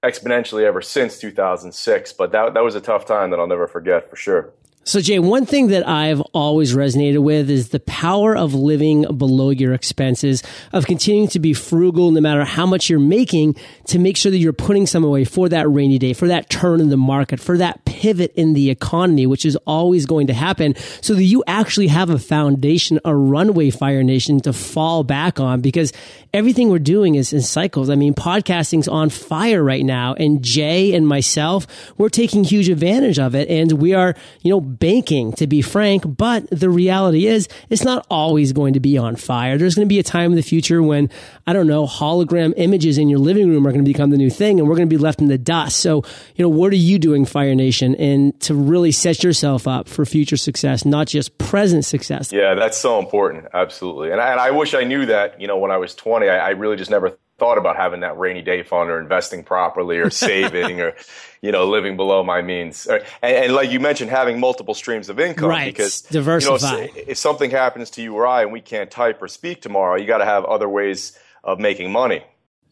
exponentially 0.05 0.65
ever 0.65 0.83
since 0.83 1.19
2006. 1.19 2.13
But 2.13 2.33
that, 2.33 2.55
that 2.55 2.65
was 2.65 2.75
a 2.75 2.81
tough 2.81 3.07
time 3.07 3.31
that 3.31 3.41
I'll 3.41 3.47
never 3.47 3.67
forget 3.67 4.11
for 4.11 4.17
sure. 4.17 4.53
So, 4.87 5.01
Jay, 5.01 5.19
one 5.19 5.47
thing 5.47 5.69
that 5.69 5.89
I've 5.89 6.21
always 6.35 6.75
resonated 6.75 7.23
with 7.23 7.49
is 7.49 7.71
the 7.71 7.81
power 7.81 8.37
of 8.37 8.53
living 8.53 9.07
below 9.17 9.49
your 9.49 9.73
expenses, 9.73 10.43
of 10.75 10.85
continuing 10.85 11.29
to 11.29 11.39
be 11.39 11.55
frugal 11.55 12.11
no 12.11 12.21
matter 12.21 12.45
how 12.45 12.67
much 12.67 12.91
you're 12.91 13.01
making 13.01 13.57
to 13.87 13.99
make 13.99 14.19
sure 14.19 14.31
that 14.31 14.37
you're 14.37 14.53
putting 14.53 14.87
some 14.87 15.03
away 15.03 15.25
for 15.25 15.49
that 15.49 15.67
rainy 15.71 15.99
day, 15.99 16.13
for 16.13 16.29
that 16.29 16.51
turn 16.51 16.83
in 16.83 16.91
the 16.91 16.99
market, 16.99 17.41
for 17.41 17.57
that 17.57 17.83
pivot 17.87 18.35
in 18.35 18.53
the 18.53 18.69
economy, 18.69 19.27
which 19.27 19.47
is 19.47 19.57
always 19.67 20.05
going 20.05 20.27
to 20.27 20.35
happen 20.35 20.75
so 21.01 21.15
that 21.15 21.25
you 21.25 21.43
actually 21.47 21.87
have 21.87 22.11
a 22.11 22.19
foundation, 22.19 23.01
a 23.07 23.17
runway 23.17 23.71
Fire 23.71 24.03
Nation 24.03 24.39
to 24.41 24.53
fall 24.53 25.03
back 25.03 25.41
on 25.41 25.63
because 25.63 25.95
everything 26.35 26.69
we're 26.69 26.79
doing 26.79 27.15
is 27.15 27.33
in 27.33 27.41
cycles. 27.41 27.89
I 27.89 27.95
mean, 27.95 28.13
podcasting's 28.13 28.89
on 28.89 29.09
fire 29.09 29.65
right 29.65 29.85
now 29.85 30.13
and 30.13 30.43
Jay 30.43 30.93
and 30.93 31.09
myself, 31.09 31.67
we're 31.97 32.11
taking 32.11 32.45
huge 32.45 32.69
advantage 32.69 33.19
of 33.19 33.35
it 33.35 33.49
and 33.49 33.73
we 33.73 33.95
are, 33.95 34.15
you 34.43 34.51
know, 34.51 34.74
banking 34.79 35.33
to 35.33 35.47
be 35.47 35.63
frank, 35.63 36.05
but 36.07 36.49
the 36.51 36.71
reality 36.71 37.27
is 37.27 37.49
it's 37.71 37.85
not 37.85 38.07
always 38.11 38.53
going 38.53 38.75
to 38.75 38.81
be 38.81 38.99
on 38.99 39.17
fire. 39.17 39.59
There's 39.59 39.75
going 39.75 39.87
to 39.87 39.93
be 39.93 39.99
a 39.99 40.05
time 40.05 40.33
in 40.33 40.37
the 40.37 40.43
future 40.43 40.83
when, 40.83 41.11
I 41.47 41.53
don't 41.53 41.67
know, 41.67 41.87
hologram 41.87 42.53
images 42.57 42.99
in 42.99 43.09
your 43.09 43.19
living 43.19 43.49
room 43.49 43.67
are 43.67 43.73
going 43.73 43.85
to 43.85 43.91
become 43.91 44.11
the 44.11 44.17
new 44.17 44.31
thing 44.31 44.59
and 44.59 44.69
we're 44.69 44.77
going 44.77 44.89
to 44.89 44.95
be 44.95 45.03
left 45.03 45.21
in 45.21 45.29
the 45.29 45.39
dust. 45.39 45.79
So, 45.79 46.03
you 46.37 46.45
know, 46.45 46.49
what 46.49 46.73
are 46.73 46.77
you 46.77 46.99
doing, 46.99 47.25
Fire 47.25 47.55
Nation, 47.55 47.95
and 47.97 48.39
to 48.43 48.55
really 48.55 48.93
set 48.93 49.23
yourself 49.23 49.67
up 49.67 49.89
for 49.89 50.05
future 50.05 50.37
success, 50.37 50.85
not 50.85 51.07
just 51.07 51.37
present 51.39 51.85
success? 51.85 52.33
Yeah, 52.33 52.55
that's 52.55 52.79
so 52.79 52.99
important. 52.99 53.47
Absolutely. 53.53 54.11
And 54.11 54.21
I, 54.21 54.31
and 54.31 54.41
I 54.41 54.51
wish 54.51 54.75
I 54.75 54.85
knew 54.85 55.07
that, 55.07 55.41
you 55.41 55.47
know, 55.47 55.57
when 55.57 55.71
I 55.71 55.77
was 55.77 55.95
20, 55.95 56.29
I, 56.29 56.39
I 56.39 56.51
really 56.51 56.77
just 56.77 56.91
never 56.91 57.19
thought 57.45 57.59
about 57.59 57.77
having 57.77 58.01
that 58.01 58.17
rainy 58.19 58.41
day 58.41 58.63
fund 58.63 58.89
or 58.89 58.99
investing 58.99 59.45
properly 59.45 59.99
or 59.99 60.09
saving 60.09 60.81
or, 60.81 60.95
you 61.43 61.53
know, 61.53 61.67
living 61.69 61.95
below 61.95 62.25
my 62.25 62.41
means. 62.41 62.87
And, 62.87 63.03
and 63.23 63.53
like 63.55 63.71
you 63.71 63.81
mentioned, 63.81 64.11
having 64.11 64.41
multiple 64.41 64.73
streams 64.73 65.11
of 65.11 65.21
income 65.21 65.51
Right. 65.51 65.67
because 65.67 66.01
Diversify. 66.03 66.73
You 66.73 66.77
know, 66.79 66.83
if, 66.97 67.09
if 67.09 67.19
something 67.19 67.51
happens 67.51 67.91
to 67.91 68.03
you 68.03 68.15
or 68.15 68.27
I 68.27 68.43
and 68.43 68.53
we 68.53 68.63
can't 68.63 68.91
type 68.91 69.21
or 69.21 69.29
speak 69.29 69.61
tomorrow, 69.61 69.97
you 69.97 70.07
got 70.07 70.19
to 70.19 70.25
have 70.25 70.47
other 70.47 70.69
ways 70.69 71.19
of 71.43 71.59
making 71.61 71.93
money. 71.93 72.25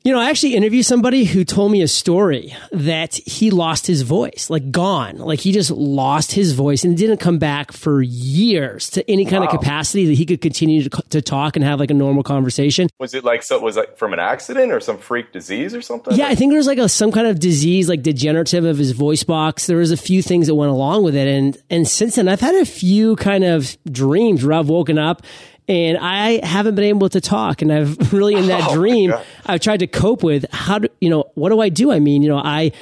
You 0.05 0.13
know, 0.13 0.19
I 0.19 0.31
actually 0.31 0.57
interviewed 0.57 0.85
somebody 0.85 1.25
who 1.25 1.45
told 1.45 1.71
me 1.71 1.81
a 1.81 1.87
story 1.87 2.57
that 2.73 3.15
he 3.15 3.53
lost 3.53 3.87
his 3.87 4.03
voice, 4.03 4.49
like 4.51 4.73
gone. 4.73 5.19
Like 5.19 5.39
he 5.39 5.53
just 5.53 5.71
lost 5.71 6.33
his 6.33 6.55
voice 6.55 6.83
and 6.83 6.97
didn't 6.97 7.19
come 7.19 7.39
back 7.39 7.71
for 7.71 8.03
years 8.03 8.91
to 8.91 9.09
any 9.09 9.25
kind 9.25 9.45
of 9.45 9.51
capacity 9.51 10.07
that 10.07 10.15
he 10.15 10.27
could 10.27 10.41
continue 10.41 10.89
to, 10.89 11.03
to 11.11 11.23
talk 11.23 11.55
and 11.55 11.65
have 11.65 11.79
like 11.79 11.93
a 11.93 11.95
normal 11.95 12.25
conversation. 12.25 12.89
Was 12.99 13.15
it 13.15 13.23
like 13.23 13.45
so? 13.45 13.61
Was 13.61 13.77
it 13.77 13.97
from 13.97 14.13
an 14.13 14.19
accident 14.19 14.73
or 14.73 14.81
some 14.81 14.99
freak 14.99 15.33
disease 15.33 15.73
or 15.73 15.83
something? 15.83 16.17
Yeah, 16.17 16.27
I 16.27 16.35
think 16.35 16.51
there 16.51 16.59
was 16.59 16.67
like 16.67 16.79
a, 16.79 16.89
some 16.89 17.13
kind 17.13 17.29
of 17.29 17.39
disease, 17.39 17.89
like 17.89 18.03
degenerative 18.03 18.65
of 18.65 18.79
his 18.79 18.91
voice 18.91 19.23
box. 19.23 19.67
There 19.67 19.77
was 19.77 19.93
a 19.93 19.97
few 19.97 20.21
things 20.21 20.49
that 20.49 20.57
went 20.57 20.73
along 20.73 21.05
with 21.05 21.15
it, 21.15 21.29
and 21.29 21.57
and 21.71 21.87
since 21.87 22.17
then, 22.17 22.27
I've 22.27 22.41
had 22.41 22.57
a 22.57 22.65
few 22.65 23.15
kind 23.17 23.45
of 23.45 23.77
dreams 23.85 24.45
where 24.45 24.59
I've 24.59 24.69
woken 24.69 24.99
up 24.99 25.23
and 25.69 25.99
I 25.99 26.45
haven't 26.45 26.75
been 26.75 26.85
able 26.85 27.09
to 27.11 27.21
talk, 27.21 27.63
and 27.63 27.73
I've 27.73 28.13
really 28.13 28.35
in 28.35 28.47
that 28.47 28.67
Oh, 28.71 28.75
dream, 28.75 29.11
God. 29.11 29.25
I've 29.47 29.61
tried 29.61 29.81
to 29.81 29.87
cope 29.87 30.23
with 30.23 30.45
how 30.53 30.79
do 30.81 30.89
you 31.01 31.09
know 31.11 31.31
what 31.35 31.51
do 31.51 31.61
I 31.61 31.69
do? 31.69 31.93
I 31.93 31.99
mean, 32.01 32.23
you 32.23 32.29
know, 32.29 32.39
I. 32.39 32.73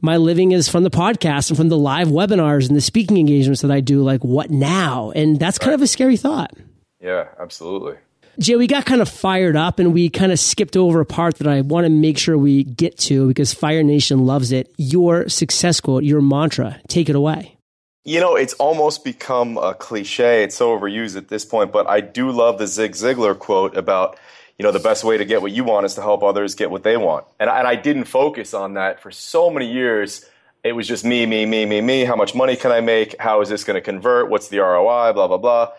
my 0.00 0.16
living 0.16 0.52
is 0.52 0.68
from 0.68 0.84
the 0.84 0.90
podcast 0.90 1.50
and 1.50 1.56
from 1.56 1.68
the 1.68 1.76
live 1.76 2.08
webinars 2.08 2.68
and 2.68 2.76
the 2.76 2.80
speaking 2.80 3.18
engagements 3.18 3.62
that 3.62 3.70
I 3.72 3.80
do. 3.80 4.02
Like, 4.02 4.22
what 4.22 4.50
now? 4.50 5.10
And 5.16 5.38
that's 5.40 5.58
kind 5.58 5.74
of 5.74 5.82
a 5.82 5.86
scary 5.88 6.16
thought. 6.16 6.52
Yeah, 7.00 7.26
absolutely. 7.40 7.94
Jay, 8.38 8.54
we 8.54 8.68
got 8.68 8.86
kind 8.86 9.00
of 9.02 9.08
fired 9.08 9.56
up 9.56 9.80
and 9.80 9.92
we 9.92 10.08
kind 10.08 10.30
of 10.30 10.38
skipped 10.38 10.76
over 10.76 11.00
a 11.00 11.04
part 11.04 11.38
that 11.38 11.48
I 11.48 11.62
want 11.62 11.86
to 11.86 11.90
make 11.90 12.16
sure 12.18 12.38
we 12.38 12.62
get 12.62 12.96
to 12.98 13.26
because 13.26 13.52
Fire 13.52 13.82
Nation 13.82 14.26
loves 14.26 14.52
it. 14.52 14.72
Your 14.76 15.28
success 15.28 15.80
quote, 15.80 16.04
your 16.04 16.20
mantra. 16.22 16.80
Take 16.86 17.08
it 17.08 17.16
away. 17.16 17.57
You 18.04 18.20
know, 18.20 18.36
it's 18.36 18.54
almost 18.54 19.04
become 19.04 19.58
a 19.58 19.74
cliche. 19.74 20.44
It's 20.44 20.56
so 20.56 20.78
overused 20.78 21.16
at 21.16 21.28
this 21.28 21.44
point, 21.44 21.72
but 21.72 21.86
I 21.88 22.00
do 22.00 22.30
love 22.30 22.58
the 22.58 22.66
Zig 22.66 22.92
Ziglar 22.92 23.38
quote 23.38 23.76
about, 23.76 24.18
you 24.58 24.62
know, 24.62 24.72
the 24.72 24.78
best 24.78 25.04
way 25.04 25.18
to 25.18 25.24
get 25.24 25.42
what 25.42 25.52
you 25.52 25.64
want 25.64 25.84
is 25.84 25.94
to 25.96 26.00
help 26.00 26.22
others 26.22 26.54
get 26.54 26.70
what 26.70 26.84
they 26.84 26.96
want. 26.96 27.26
And, 27.38 27.50
and 27.50 27.66
I 27.66 27.76
didn't 27.76 28.04
focus 28.04 28.54
on 28.54 28.74
that 28.74 29.02
for 29.02 29.10
so 29.10 29.50
many 29.50 29.70
years. 29.70 30.24
It 30.64 30.72
was 30.72 30.88
just 30.88 31.04
me, 31.04 31.26
me, 31.26 31.44
me, 31.44 31.66
me, 31.66 31.80
me. 31.80 32.04
How 32.04 32.16
much 32.16 32.34
money 32.34 32.56
can 32.56 32.72
I 32.72 32.80
make? 32.80 33.14
How 33.20 33.40
is 33.40 33.48
this 33.48 33.64
going 33.64 33.74
to 33.74 33.80
convert? 33.80 34.30
What's 34.30 34.48
the 34.48 34.58
ROI? 34.58 35.12
Blah, 35.12 35.28
blah, 35.28 35.38
blah. 35.38 35.72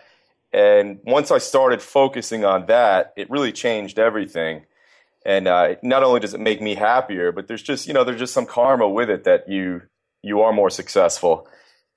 And 0.52 1.00
once 1.04 1.32
I 1.32 1.38
started 1.38 1.82
focusing 1.82 2.44
on 2.44 2.66
that, 2.68 3.14
it 3.16 3.30
really 3.30 3.52
changed 3.52 4.00
everything. 4.00 4.66
And 5.26 5.48
uh, 5.48 5.76
not 5.84 6.04
only 6.04 6.20
does 6.20 6.34
it 6.34 6.40
make 6.40 6.62
me 6.62 6.76
happier, 6.76 7.32
but 7.32 7.48
there's 7.48 7.62
just 7.62 7.88
you 7.88 7.94
know 7.94 8.04
there's 8.04 8.20
just 8.20 8.34
some 8.34 8.46
karma 8.46 8.88
with 8.88 9.10
it 9.10 9.26
that 9.26 9.50
you 9.50 9.84
you 10.24 10.42
are 10.42 10.54
more 10.54 10.70
successful. 10.70 11.48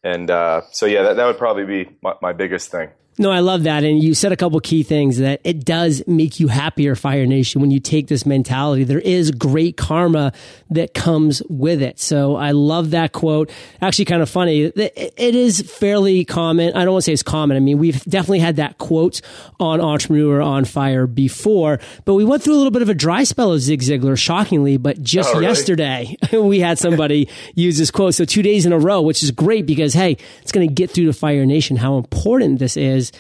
And 0.05 0.31
uh, 0.31 0.63
so 0.71 0.87
yeah, 0.87 1.03
that, 1.03 1.17
that 1.17 1.27
would 1.27 1.39
probably 1.39 1.65
be 1.65 1.91
my, 2.03 2.15
my 2.21 2.33
biggest 2.33 2.71
thing. 2.71 2.91
No, 3.19 3.31
I 3.31 3.41
love 3.41 3.65
that. 3.65 3.85
And 3.85 4.03
you 4.03 4.15
said 4.15 4.33
a 4.33 4.37
couple 4.37 4.59
key 4.61 4.83
things 4.83 5.19
that 5.19 5.43
it 5.45 5.67
does 5.67 6.03
make 6.07 6.41
you 6.41 6.49
happier, 6.49 6.95
Fire 6.95 7.27
Nation, 7.27 7.61
when 7.61 7.71
you 7.71 7.79
take 7.79 8.07
this 8.07 8.25
mentality. 8.25 8.85
There 8.85 9.01
is 9.01 9.31
great 9.31 9.77
karma 9.77 10.33
that 10.71 10.95
comes 10.95 11.43
with 11.51 11.83
it. 11.83 12.01
So 12.01 12.37
I 12.37 12.53
love 12.53 12.93
that 12.93 13.13
quote. 13.13 13.51
Actually, 13.83 14.07
kind 14.07 14.23
of 14.23 14.31
funny. 14.31 14.63
It 14.63 15.19
is 15.19 15.61
fairly 15.61 16.25
common. 16.25 16.75
I 16.75 16.85
don't 16.85 16.95
want 16.95 17.05
to 17.05 17.07
say 17.07 17.13
it's 17.13 17.23
common. 17.23 17.55
I 17.59 17.61
mean, 17.61 17.77
we've 17.77 18.03
definitely 18.05 18.39
had 18.39 18.57
that 18.57 18.79
quote 18.79 19.21
on 19.61 19.83
Entrepreneur 19.83 20.41
on 20.41 20.65
Fire 20.65 21.07
before, 21.07 21.81
but 22.07 22.15
we 22.15 22.25
went 22.25 22.43
through 22.43 22.55
a 22.55 22.57
little 22.57 22.71
bit 22.71 22.83
of 22.83 22.89
a 22.89 22.95
dry 22.95 23.25
spell 23.25 23.53
of 23.53 23.61
Zig 23.61 23.83
Ziglar, 23.83 24.19
shockingly. 24.19 24.79
But 24.79 25.03
just 25.03 25.29
oh, 25.31 25.35
really? 25.35 25.47
yesterday, 25.47 26.17
we 26.33 26.61
had 26.61 26.79
somebody 26.79 27.29
use 27.55 27.77
this 27.77 27.91
quote. 27.91 28.15
So 28.15 28.25
two 28.25 28.43
days 28.43 28.65
in 28.65 28.73
a 28.73 28.79
row, 28.79 29.03
which 29.03 29.23
is 29.23 29.31
great 29.33 29.67
because, 29.67 29.93
hey, 29.93 30.17
it's 30.41 30.51
going 30.51 30.67
to 30.67 30.73
get 30.73 30.91
through 30.91 31.07
to 31.07 31.13
Fire 31.13 31.45
Nation 31.45 31.77
how 31.77 31.99
important 31.99 32.59
this 32.59 32.79
is 32.79 33.02
is. 33.03 33.13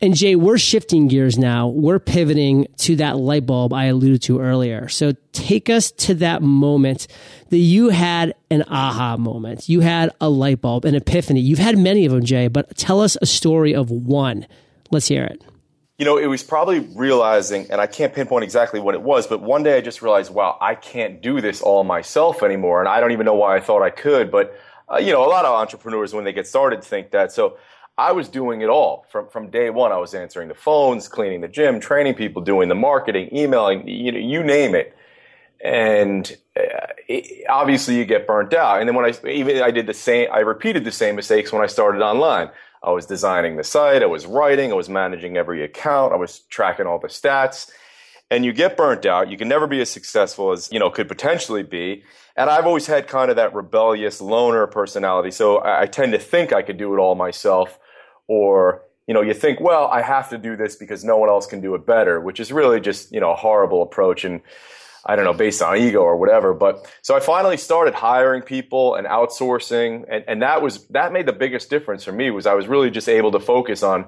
And 0.00 0.16
Jay, 0.16 0.34
we're 0.34 0.58
shifting 0.58 1.06
gears 1.06 1.38
now. 1.38 1.68
We're 1.68 2.00
pivoting 2.00 2.66
to 2.78 2.96
that 2.96 3.18
light 3.18 3.46
bulb 3.46 3.72
I 3.72 3.84
alluded 3.84 4.22
to 4.22 4.40
earlier. 4.40 4.88
So 4.88 5.12
take 5.30 5.70
us 5.70 5.92
to 5.92 6.14
that 6.14 6.42
moment 6.42 7.06
that 7.50 7.58
you 7.58 7.90
had 7.90 8.34
an 8.50 8.64
aha 8.66 9.16
moment. 9.16 9.68
You 9.68 9.78
had 9.78 10.10
a 10.20 10.28
light 10.28 10.60
bulb, 10.60 10.84
an 10.84 10.96
epiphany. 10.96 11.40
You've 11.40 11.60
had 11.60 11.78
many 11.78 12.04
of 12.04 12.10
them, 12.10 12.24
Jay, 12.24 12.48
but 12.48 12.76
tell 12.76 13.00
us 13.00 13.16
a 13.22 13.26
story 13.26 13.76
of 13.76 13.92
one. 13.92 14.44
Let's 14.90 15.06
hear 15.06 15.22
it. 15.22 15.40
You 15.98 16.04
know, 16.04 16.18
it 16.18 16.26
was 16.26 16.42
probably 16.42 16.80
realizing, 16.80 17.70
and 17.70 17.80
I 17.80 17.86
can't 17.86 18.12
pinpoint 18.12 18.42
exactly 18.42 18.80
what 18.80 18.96
it 18.96 19.02
was, 19.02 19.28
but 19.28 19.40
one 19.40 19.62
day 19.62 19.76
I 19.76 19.80
just 19.82 20.02
realized, 20.02 20.34
wow, 20.34 20.58
I 20.60 20.74
can't 20.74 21.22
do 21.22 21.40
this 21.40 21.62
all 21.62 21.84
myself 21.84 22.42
anymore. 22.42 22.80
And 22.80 22.88
I 22.88 22.98
don't 22.98 23.12
even 23.12 23.24
know 23.24 23.34
why 23.34 23.54
I 23.56 23.60
thought 23.60 23.82
I 23.82 23.90
could. 23.90 24.32
But, 24.32 24.58
uh, 24.92 24.96
you 24.96 25.12
know, 25.12 25.24
a 25.24 25.30
lot 25.30 25.44
of 25.44 25.54
entrepreneurs, 25.54 26.12
when 26.12 26.24
they 26.24 26.32
get 26.32 26.48
started, 26.48 26.82
think 26.82 27.12
that. 27.12 27.30
So 27.30 27.56
I 27.98 28.12
was 28.12 28.28
doing 28.28 28.62
it 28.62 28.68
all 28.68 29.04
from, 29.10 29.28
from 29.28 29.50
day 29.50 29.70
one. 29.70 29.92
I 29.92 29.98
was 29.98 30.14
answering 30.14 30.48
the 30.48 30.54
phones, 30.54 31.08
cleaning 31.08 31.42
the 31.42 31.48
gym, 31.48 31.78
training 31.78 32.14
people, 32.14 32.42
doing 32.42 32.68
the 32.68 32.74
marketing, 32.74 33.28
emailing, 33.32 33.86
you 33.86 34.12
know, 34.12 34.18
you 34.18 34.42
name 34.42 34.74
it. 34.74 34.96
And 35.62 36.36
uh, 36.56 36.86
it, 37.06 37.46
obviously 37.48 37.96
you 37.96 38.04
get 38.04 38.26
burnt 38.26 38.54
out. 38.54 38.80
And 38.80 38.88
then 38.88 38.96
when 38.96 39.04
I, 39.04 39.28
even 39.28 39.62
I 39.62 39.70
did 39.70 39.86
the 39.86 39.94
same, 39.94 40.28
I 40.32 40.40
repeated 40.40 40.84
the 40.84 40.92
same 40.92 41.16
mistakes 41.16 41.52
when 41.52 41.62
I 41.62 41.66
started 41.66 42.02
online. 42.02 42.50
I 42.82 42.90
was 42.90 43.06
designing 43.06 43.56
the 43.56 43.64
site. 43.64 44.02
I 44.02 44.06
was 44.06 44.26
writing. 44.26 44.72
I 44.72 44.74
was 44.74 44.88
managing 44.88 45.36
every 45.36 45.62
account. 45.62 46.12
I 46.12 46.16
was 46.16 46.40
tracking 46.50 46.86
all 46.86 46.98
the 46.98 47.08
stats 47.08 47.70
and 48.32 48.46
you 48.46 48.52
get 48.54 48.78
burnt 48.78 49.04
out. 49.04 49.30
You 49.30 49.36
can 49.36 49.46
never 49.46 49.66
be 49.66 49.82
as 49.82 49.90
successful 49.90 50.52
as, 50.52 50.72
you 50.72 50.78
know, 50.78 50.88
could 50.90 51.06
potentially 51.06 51.62
be. 51.62 52.02
And 52.34 52.48
I've 52.48 52.64
always 52.64 52.86
had 52.86 53.06
kind 53.06 53.28
of 53.28 53.36
that 53.36 53.54
rebellious 53.54 54.22
loner 54.22 54.66
personality. 54.66 55.30
So 55.30 55.58
I, 55.58 55.82
I 55.82 55.86
tend 55.86 56.12
to 56.12 56.18
think 56.18 56.52
I 56.52 56.62
could 56.62 56.78
do 56.78 56.94
it 56.94 56.98
all 56.98 57.14
myself 57.14 57.78
or 58.28 58.82
you 59.06 59.14
know 59.14 59.20
you 59.20 59.34
think 59.34 59.60
well 59.60 59.88
i 59.88 60.00
have 60.00 60.30
to 60.30 60.38
do 60.38 60.56
this 60.56 60.76
because 60.76 61.04
no 61.04 61.16
one 61.16 61.28
else 61.28 61.46
can 61.46 61.60
do 61.60 61.74
it 61.74 61.84
better 61.86 62.20
which 62.20 62.40
is 62.40 62.52
really 62.52 62.80
just 62.80 63.12
you 63.12 63.20
know 63.20 63.32
a 63.32 63.36
horrible 63.36 63.82
approach 63.82 64.24
and 64.24 64.40
i 65.04 65.16
don't 65.16 65.24
know 65.24 65.32
based 65.32 65.60
on 65.60 65.76
ego 65.76 66.00
or 66.00 66.16
whatever. 66.16 66.54
But 66.54 66.90
so 67.02 67.16
i 67.16 67.20
finally 67.20 67.56
started 67.56 67.94
hiring 67.94 68.42
people 68.42 68.94
and 68.94 69.06
outsourcing 69.06 70.04
and, 70.08 70.24
and 70.28 70.42
that 70.42 70.62
was 70.62 70.86
that 70.88 71.12
made 71.12 71.26
the 71.26 71.32
biggest 71.32 71.70
difference 71.70 72.04
for 72.04 72.12
me 72.12 72.30
was 72.30 72.46
i 72.46 72.54
was 72.54 72.68
really 72.68 72.90
just 72.90 73.08
able 73.08 73.32
to 73.32 73.40
focus 73.40 73.82
on 73.82 74.06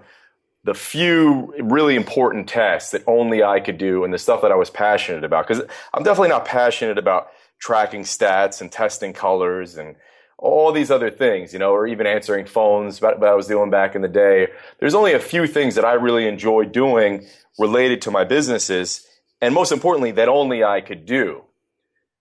the 0.63 0.75
few 0.75 1.53
really 1.61 1.95
important 1.95 2.49
tasks 2.49 2.93
that 2.93 3.03
only 3.07 3.43
i 3.43 3.61
could 3.61 3.79
do 3.79 4.05
and 4.05 4.15
the 4.15 4.19
stuff 4.19 4.43
that 4.43 4.53
i 4.53 4.57
was 4.57 4.71
passionate 4.71 5.25
about. 5.25 5.47
Because 5.47 5.65
i'm 5.93 6.05
definitely 6.05 6.29
not 6.29 6.45
passionate 6.45 6.99
about 6.99 7.29
tracking 7.59 8.03
stats 8.03 8.61
and 8.61 8.71
testing 8.71 9.13
colors 9.13 9.77
and 9.77 9.97
all 10.45 10.73
these 10.73 10.91
other 10.91 11.11
things, 11.11 11.55
you 11.55 11.59
know, 11.59 11.73
or 11.73 11.87
even 11.87 12.07
answering 12.07 12.45
phones 12.45 13.01
that, 13.01 13.23
I 13.25 13.35
was 13.35 13.47
doing 13.47 13.71
back 13.71 13.95
in 13.95 14.03
the 14.03 14.09
day. 14.09 14.49
There's 14.79 14.95
only 14.95 15.15
a 15.15 15.19
few 15.19 15.47
things 15.47 15.75
that 15.77 15.87
I 15.87 15.95
really 15.95 16.29
enjoy 16.29 16.65
doing 16.67 17.27
related 17.59 18.03
to 18.03 18.11
my 18.11 18.25
businesses. 18.25 19.07
And 19.41 19.55
most 19.55 19.73
importantly, 19.73 20.13
that 20.13 20.29
only 20.29 20.63
I 20.63 20.83
could 20.83 21.07
do. 21.07 21.45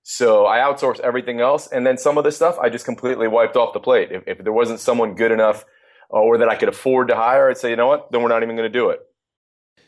So 0.03 0.45
I 0.45 0.59
outsourced 0.59 1.01
everything 1.01 1.41
else. 1.41 1.67
And 1.67 1.85
then 1.85 1.97
some 1.97 2.17
of 2.17 2.23
the 2.23 2.31
stuff 2.31 2.57
I 2.59 2.69
just 2.69 2.85
completely 2.85 3.27
wiped 3.27 3.57
off 3.57 3.73
the 3.73 3.81
plate. 3.81 4.09
If, 4.11 4.23
if 4.25 4.37
there 4.41 4.53
wasn't 4.53 4.79
someone 4.79 5.15
good 5.15 5.33
enough 5.33 5.65
uh, 6.09 6.17
or 6.17 6.37
that 6.37 6.47
I 6.47 6.55
could 6.55 6.69
afford 6.69 7.09
to 7.09 7.15
hire, 7.17 7.49
I'd 7.49 7.57
say, 7.57 7.71
you 7.71 7.75
know 7.75 7.87
what? 7.87 8.09
Then 8.09 8.21
we're 8.21 8.29
not 8.29 8.41
even 8.41 8.55
going 8.55 8.71
to 8.71 8.79
do 8.79 8.89
it. 8.91 9.01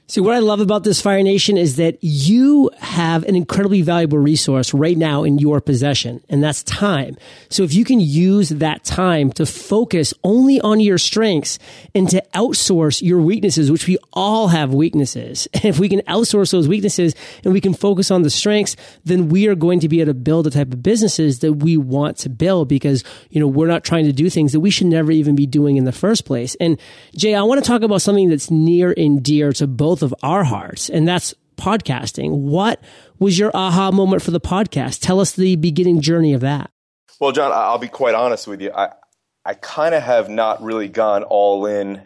See, 0.07 0.21
what 0.21 0.35
I 0.35 0.39
love 0.39 0.59
about 0.59 0.83
this 0.83 1.01
Fire 1.01 1.23
Nation 1.23 1.57
is 1.57 1.77
that 1.77 1.97
you 1.99 2.69
have 2.77 3.23
an 3.23 3.35
incredibly 3.35 3.81
valuable 3.81 4.19
resource 4.19 4.71
right 4.71 4.95
now 4.95 5.23
in 5.23 5.39
your 5.39 5.59
possession, 5.59 6.21
and 6.29 6.43
that's 6.43 6.61
time. 6.61 7.17
So 7.49 7.63
if 7.63 7.73
you 7.73 7.83
can 7.83 7.99
use 7.99 8.49
that 8.49 8.83
time 8.83 9.31
to 9.31 9.47
focus 9.47 10.13
only 10.23 10.61
on 10.61 10.79
your 10.79 10.99
strengths 10.99 11.57
and 11.95 12.07
to 12.11 12.23
outsource 12.35 13.01
your 13.01 13.19
weaknesses, 13.19 13.71
which 13.71 13.87
we 13.87 13.97
all 14.13 14.49
have 14.49 14.75
weaknesses, 14.75 15.47
and 15.55 15.65
if 15.65 15.79
we 15.79 15.89
can 15.89 16.01
outsource 16.01 16.51
those 16.51 16.67
weaknesses 16.67 17.15
and 17.43 17.51
we 17.51 17.59
can 17.59 17.73
focus 17.73 18.11
on 18.11 18.21
the 18.21 18.29
strengths, 18.29 18.75
then 19.05 19.27
we 19.29 19.47
are 19.47 19.55
going 19.55 19.79
to 19.79 19.89
be 19.89 20.01
able 20.01 20.11
to 20.11 20.13
build 20.13 20.45
the 20.45 20.51
type 20.51 20.71
of 20.71 20.83
businesses 20.83 21.39
that 21.39 21.53
we 21.53 21.77
want 21.77 22.17
to 22.17 22.29
build 22.29 22.67
because, 22.67 23.03
you 23.31 23.39
know, 23.39 23.47
we're 23.47 23.65
not 23.65 23.83
trying 23.83 24.05
to 24.05 24.13
do 24.13 24.29
things 24.29 24.51
that 24.51 24.59
we 24.59 24.69
should 24.69 24.85
never 24.85 25.11
even 25.11 25.35
be 25.35 25.47
doing 25.47 25.77
in 25.77 25.85
the 25.85 25.91
first 25.91 26.25
place. 26.25 26.53
And 26.59 26.79
Jay, 27.15 27.33
I 27.33 27.41
want 27.41 27.63
to 27.63 27.67
talk 27.67 27.81
about 27.81 28.03
something 28.03 28.29
that's 28.29 28.51
near 28.51 28.93
and 28.95 29.23
dear 29.23 29.51
to 29.53 29.65
both 29.65 29.94
both 29.95 30.11
of 30.11 30.15
our 30.23 30.43
hearts, 30.43 30.89
and 30.89 31.07
that's 31.07 31.33
podcasting. 31.55 32.31
What 32.31 32.81
was 33.17 33.39
your 33.39 33.49
aha 33.53 33.91
moment 33.91 34.21
for 34.21 34.31
the 34.31 34.41
podcast? 34.41 34.99
Tell 34.99 35.21
us 35.21 35.31
the 35.31 35.55
beginning 35.55 36.01
journey 36.01 36.33
of 36.33 36.41
that. 36.41 36.69
Well, 37.21 37.31
John, 37.31 37.53
I'll 37.53 37.77
be 37.77 37.87
quite 37.87 38.13
honest 38.13 38.45
with 38.45 38.61
you. 38.61 38.73
I, 38.73 38.89
I 39.45 39.53
kind 39.53 39.95
of 39.95 40.03
have 40.03 40.27
not 40.27 40.61
really 40.61 40.89
gone 40.89 41.23
all 41.23 41.65
in 41.65 42.01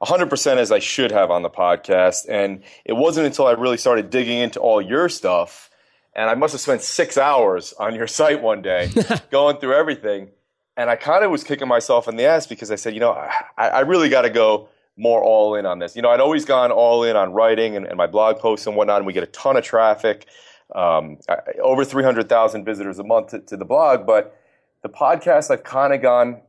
100% 0.00 0.56
as 0.56 0.70
I 0.70 0.78
should 0.78 1.10
have 1.10 1.32
on 1.32 1.42
the 1.42 1.50
podcast. 1.50 2.26
And 2.28 2.62
it 2.84 2.92
wasn't 2.92 3.26
until 3.26 3.48
I 3.48 3.52
really 3.52 3.76
started 3.76 4.10
digging 4.10 4.38
into 4.38 4.60
all 4.60 4.80
your 4.80 5.08
stuff. 5.08 5.68
And 6.14 6.30
I 6.30 6.36
must 6.36 6.52
have 6.52 6.60
spent 6.60 6.82
six 6.82 7.18
hours 7.18 7.72
on 7.72 7.96
your 7.96 8.06
site 8.18 8.40
one 8.40 8.62
day 8.62 8.88
going 9.32 9.56
through 9.56 9.74
everything. 9.74 10.28
And 10.76 10.88
I 10.88 10.94
kind 10.94 11.24
of 11.24 11.32
was 11.32 11.42
kicking 11.42 11.66
myself 11.66 12.06
in 12.06 12.14
the 12.14 12.24
ass 12.24 12.46
because 12.46 12.70
I 12.70 12.76
said, 12.76 12.94
you 12.94 13.00
know, 13.00 13.10
I, 13.10 13.68
I 13.68 13.80
really 13.80 14.10
got 14.10 14.22
to 14.22 14.30
go 14.30 14.68
more 14.96 15.22
all 15.22 15.54
in 15.54 15.66
on 15.66 15.78
this. 15.78 15.96
You 15.96 16.02
know, 16.02 16.10
I'd 16.10 16.20
always 16.20 16.44
gone 16.44 16.70
all 16.70 17.04
in 17.04 17.16
on 17.16 17.32
writing 17.32 17.76
and, 17.76 17.86
and 17.86 17.96
my 17.96 18.06
blog 18.06 18.38
posts 18.38 18.66
and 18.66 18.76
whatnot, 18.76 18.98
and 18.98 19.06
we 19.06 19.12
get 19.12 19.22
a 19.22 19.26
ton 19.28 19.56
of 19.56 19.64
traffic, 19.64 20.26
um, 20.74 21.18
over 21.62 21.84
300,000 21.84 22.64
visitors 22.64 22.98
a 22.98 23.04
month 23.04 23.28
to, 23.28 23.40
to, 23.40 23.56
the 23.56 23.64
blog. 23.64 24.06
But 24.06 24.36
the 24.82 24.88
podcast, 24.88 25.50
I've 25.50 25.64
kind 25.64 25.92
of 25.92 26.02
gone 26.02 26.42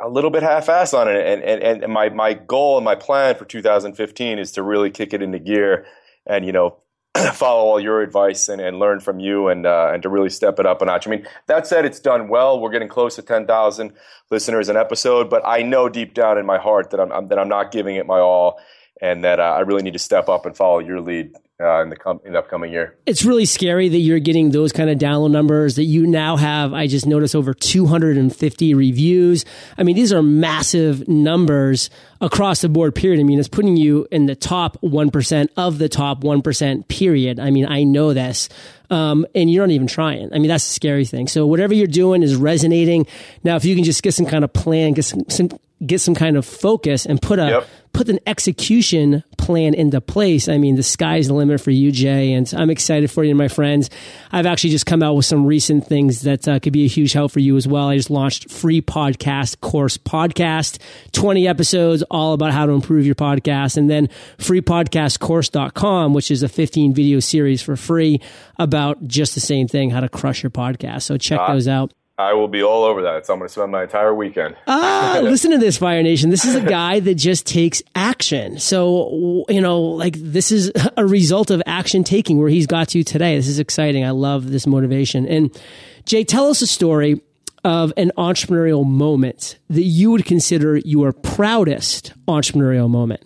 a 0.00 0.08
little 0.08 0.30
bit 0.30 0.42
half-assed 0.42 0.94
on 0.94 1.08
it. 1.08 1.26
And, 1.26 1.42
and, 1.42 1.84
and 1.84 1.92
my, 1.92 2.08
my 2.10 2.34
goal 2.34 2.76
and 2.76 2.84
my 2.84 2.94
plan 2.94 3.34
for 3.34 3.44
2015 3.44 4.38
is 4.38 4.52
to 4.52 4.62
really 4.62 4.90
kick 4.90 5.12
it 5.12 5.22
into 5.22 5.38
gear 5.38 5.86
and, 6.26 6.44
you 6.44 6.52
know, 6.52 6.76
follow 7.32 7.64
all 7.64 7.80
your 7.80 8.02
advice 8.02 8.48
and, 8.48 8.60
and 8.60 8.78
learn 8.78 8.98
from 8.98 9.20
you 9.20 9.48
and 9.48 9.66
uh, 9.66 9.90
and 9.92 10.02
to 10.02 10.08
really 10.08 10.30
step 10.30 10.58
it 10.58 10.66
up 10.66 10.82
a 10.82 10.84
notch. 10.84 11.06
I 11.06 11.10
mean, 11.10 11.26
that 11.46 11.66
said, 11.66 11.84
it's 11.84 12.00
done 12.00 12.28
well. 12.28 12.60
We're 12.60 12.70
getting 12.70 12.88
close 12.88 13.14
to 13.16 13.22
ten 13.22 13.46
thousand 13.46 13.92
listeners 14.30 14.68
an 14.68 14.76
episode, 14.76 15.30
but 15.30 15.42
I 15.46 15.62
know 15.62 15.88
deep 15.88 16.14
down 16.14 16.38
in 16.38 16.46
my 16.46 16.58
heart 16.58 16.90
that 16.90 17.00
I'm, 17.00 17.12
I'm, 17.12 17.28
that 17.28 17.38
I'm 17.38 17.48
not 17.48 17.70
giving 17.70 17.96
it 17.96 18.06
my 18.06 18.18
all. 18.18 18.58
And 19.00 19.24
that 19.24 19.40
uh, 19.40 19.42
I 19.42 19.60
really 19.60 19.82
need 19.82 19.92
to 19.94 19.98
step 19.98 20.28
up 20.28 20.46
and 20.46 20.56
follow 20.56 20.78
your 20.78 21.00
lead 21.00 21.34
uh, 21.60 21.82
in 21.82 21.88
the 21.88 21.96
com- 21.96 22.20
in 22.24 22.32
the 22.32 22.38
upcoming 22.38 22.72
year. 22.72 22.96
It's 23.06 23.24
really 23.24 23.44
scary 23.44 23.88
that 23.88 23.98
you're 23.98 24.18
getting 24.18 24.50
those 24.50 24.72
kind 24.72 24.90
of 24.90 24.98
download 24.98 25.30
numbers. 25.30 25.76
That 25.76 25.84
you 25.84 26.06
now 26.06 26.36
have, 26.36 26.72
I 26.72 26.86
just 26.86 27.06
noticed 27.06 27.36
over 27.36 27.54
250 27.54 28.74
reviews. 28.74 29.44
I 29.78 29.84
mean, 29.84 29.94
these 29.94 30.12
are 30.12 30.22
massive 30.22 31.06
numbers 31.06 31.90
across 32.20 32.62
the 32.62 32.68
board. 32.68 32.94
Period. 32.94 33.20
I 33.20 33.22
mean, 33.22 33.38
it's 33.38 33.48
putting 33.48 33.76
you 33.76 34.06
in 34.10 34.26
the 34.26 34.34
top 34.34 34.76
one 34.80 35.10
percent 35.10 35.50
of 35.56 35.78
the 35.78 35.88
top 35.88 36.24
one 36.24 36.42
percent. 36.42 36.88
Period. 36.88 37.38
I 37.38 37.50
mean, 37.50 37.66
I 37.66 37.84
know 37.84 38.14
this. 38.14 38.48
Um, 38.90 39.26
and 39.34 39.50
you're 39.50 39.66
not 39.66 39.72
even 39.72 39.86
trying. 39.86 40.32
I 40.32 40.38
mean, 40.38 40.48
that's 40.48 40.66
a 40.66 40.72
scary 40.72 41.04
thing. 41.04 41.26
So 41.26 41.46
whatever 41.46 41.72
you're 41.72 41.86
doing 41.86 42.22
is 42.22 42.36
resonating. 42.36 43.06
Now, 43.42 43.56
if 43.56 43.64
you 43.64 43.74
can 43.74 43.82
just 43.82 44.02
get 44.02 44.12
some 44.12 44.26
kind 44.26 44.44
of 44.44 44.52
plan, 44.52 44.92
get 44.92 45.04
some, 45.04 45.24
some 45.28 45.50
get 45.86 46.00
some 46.00 46.14
kind 46.14 46.36
of 46.36 46.44
focus 46.44 47.06
and 47.06 47.20
put 47.20 47.38
a 47.38 47.48
yep. 47.48 47.68
put 47.92 48.08
an 48.08 48.18
execution 48.26 49.22
plan 49.38 49.74
into 49.74 50.00
place. 50.00 50.48
I 50.48 50.58
mean, 50.58 50.76
the 50.76 50.82
sky's 50.82 51.28
the 51.28 51.34
limit 51.34 51.60
for 51.60 51.70
you, 51.70 51.92
Jay, 51.92 52.32
and 52.32 52.52
I'm 52.56 52.70
excited 52.70 53.10
for 53.10 53.24
you, 53.24 53.30
and 53.30 53.38
my 53.38 53.48
friends. 53.48 53.90
I've 54.32 54.46
actually 54.46 54.70
just 54.70 54.86
come 54.86 55.02
out 55.02 55.14
with 55.14 55.26
some 55.26 55.46
recent 55.46 55.86
things 55.86 56.22
that 56.22 56.48
uh, 56.48 56.58
could 56.58 56.72
be 56.72 56.84
a 56.84 56.88
huge 56.88 57.12
help 57.12 57.32
for 57.32 57.40
you 57.40 57.56
as 57.56 57.68
well. 57.68 57.88
I 57.88 57.96
just 57.96 58.10
launched 58.10 58.50
free 58.50 58.80
podcast 58.80 59.60
course 59.60 59.98
podcast, 59.98 60.78
20 61.12 61.46
episodes 61.46 62.02
all 62.10 62.32
about 62.32 62.52
how 62.52 62.66
to 62.66 62.72
improve 62.72 63.06
your 63.06 63.14
podcast, 63.14 63.76
and 63.76 63.90
then 63.90 64.08
freepodcastcourse.com, 64.38 66.14
which 66.14 66.30
is 66.30 66.42
a 66.42 66.48
15 66.48 66.94
video 66.94 67.20
series 67.20 67.62
for 67.62 67.76
free 67.76 68.20
about 68.58 69.06
just 69.06 69.34
the 69.34 69.40
same 69.40 69.68
thing, 69.68 69.90
how 69.90 70.00
to 70.00 70.08
crush 70.08 70.42
your 70.42 70.50
podcast. 70.50 71.02
So 71.02 71.16
check 71.16 71.40
uh, 71.40 71.52
those 71.52 71.68
out. 71.68 71.92
I 72.16 72.32
will 72.34 72.46
be 72.46 72.62
all 72.62 72.84
over 72.84 73.02
that. 73.02 73.26
So 73.26 73.32
I'm 73.32 73.40
going 73.40 73.48
to 73.48 73.52
spend 73.52 73.72
my 73.72 73.82
entire 73.82 74.14
weekend. 74.14 74.56
Ah, 74.68 75.18
listen 75.22 75.50
to 75.50 75.58
this, 75.58 75.76
Fire 75.78 76.02
Nation. 76.02 76.30
This 76.30 76.44
is 76.44 76.54
a 76.54 76.60
guy 76.60 77.00
that 77.00 77.16
just 77.16 77.44
takes 77.44 77.82
action. 77.94 78.58
So, 78.60 79.44
you 79.48 79.60
know, 79.60 79.80
like 79.80 80.16
this 80.18 80.52
is 80.52 80.70
a 80.96 81.04
result 81.04 81.50
of 81.50 81.60
action 81.66 82.04
taking 82.04 82.38
where 82.38 82.48
he's 82.48 82.66
got 82.66 82.88
to 82.90 83.02
today. 83.02 83.36
This 83.36 83.48
is 83.48 83.58
exciting. 83.58 84.04
I 84.04 84.10
love 84.10 84.50
this 84.50 84.66
motivation. 84.66 85.26
And 85.26 85.60
Jay, 86.04 86.22
tell 86.22 86.48
us 86.48 86.62
a 86.62 86.66
story 86.68 87.20
of 87.64 87.92
an 87.96 88.12
entrepreneurial 88.16 88.86
moment 88.86 89.58
that 89.70 89.82
you 89.82 90.10
would 90.10 90.24
consider 90.24 90.76
your 90.76 91.12
proudest 91.12 92.12
entrepreneurial 92.28 92.88
moment. 92.88 93.22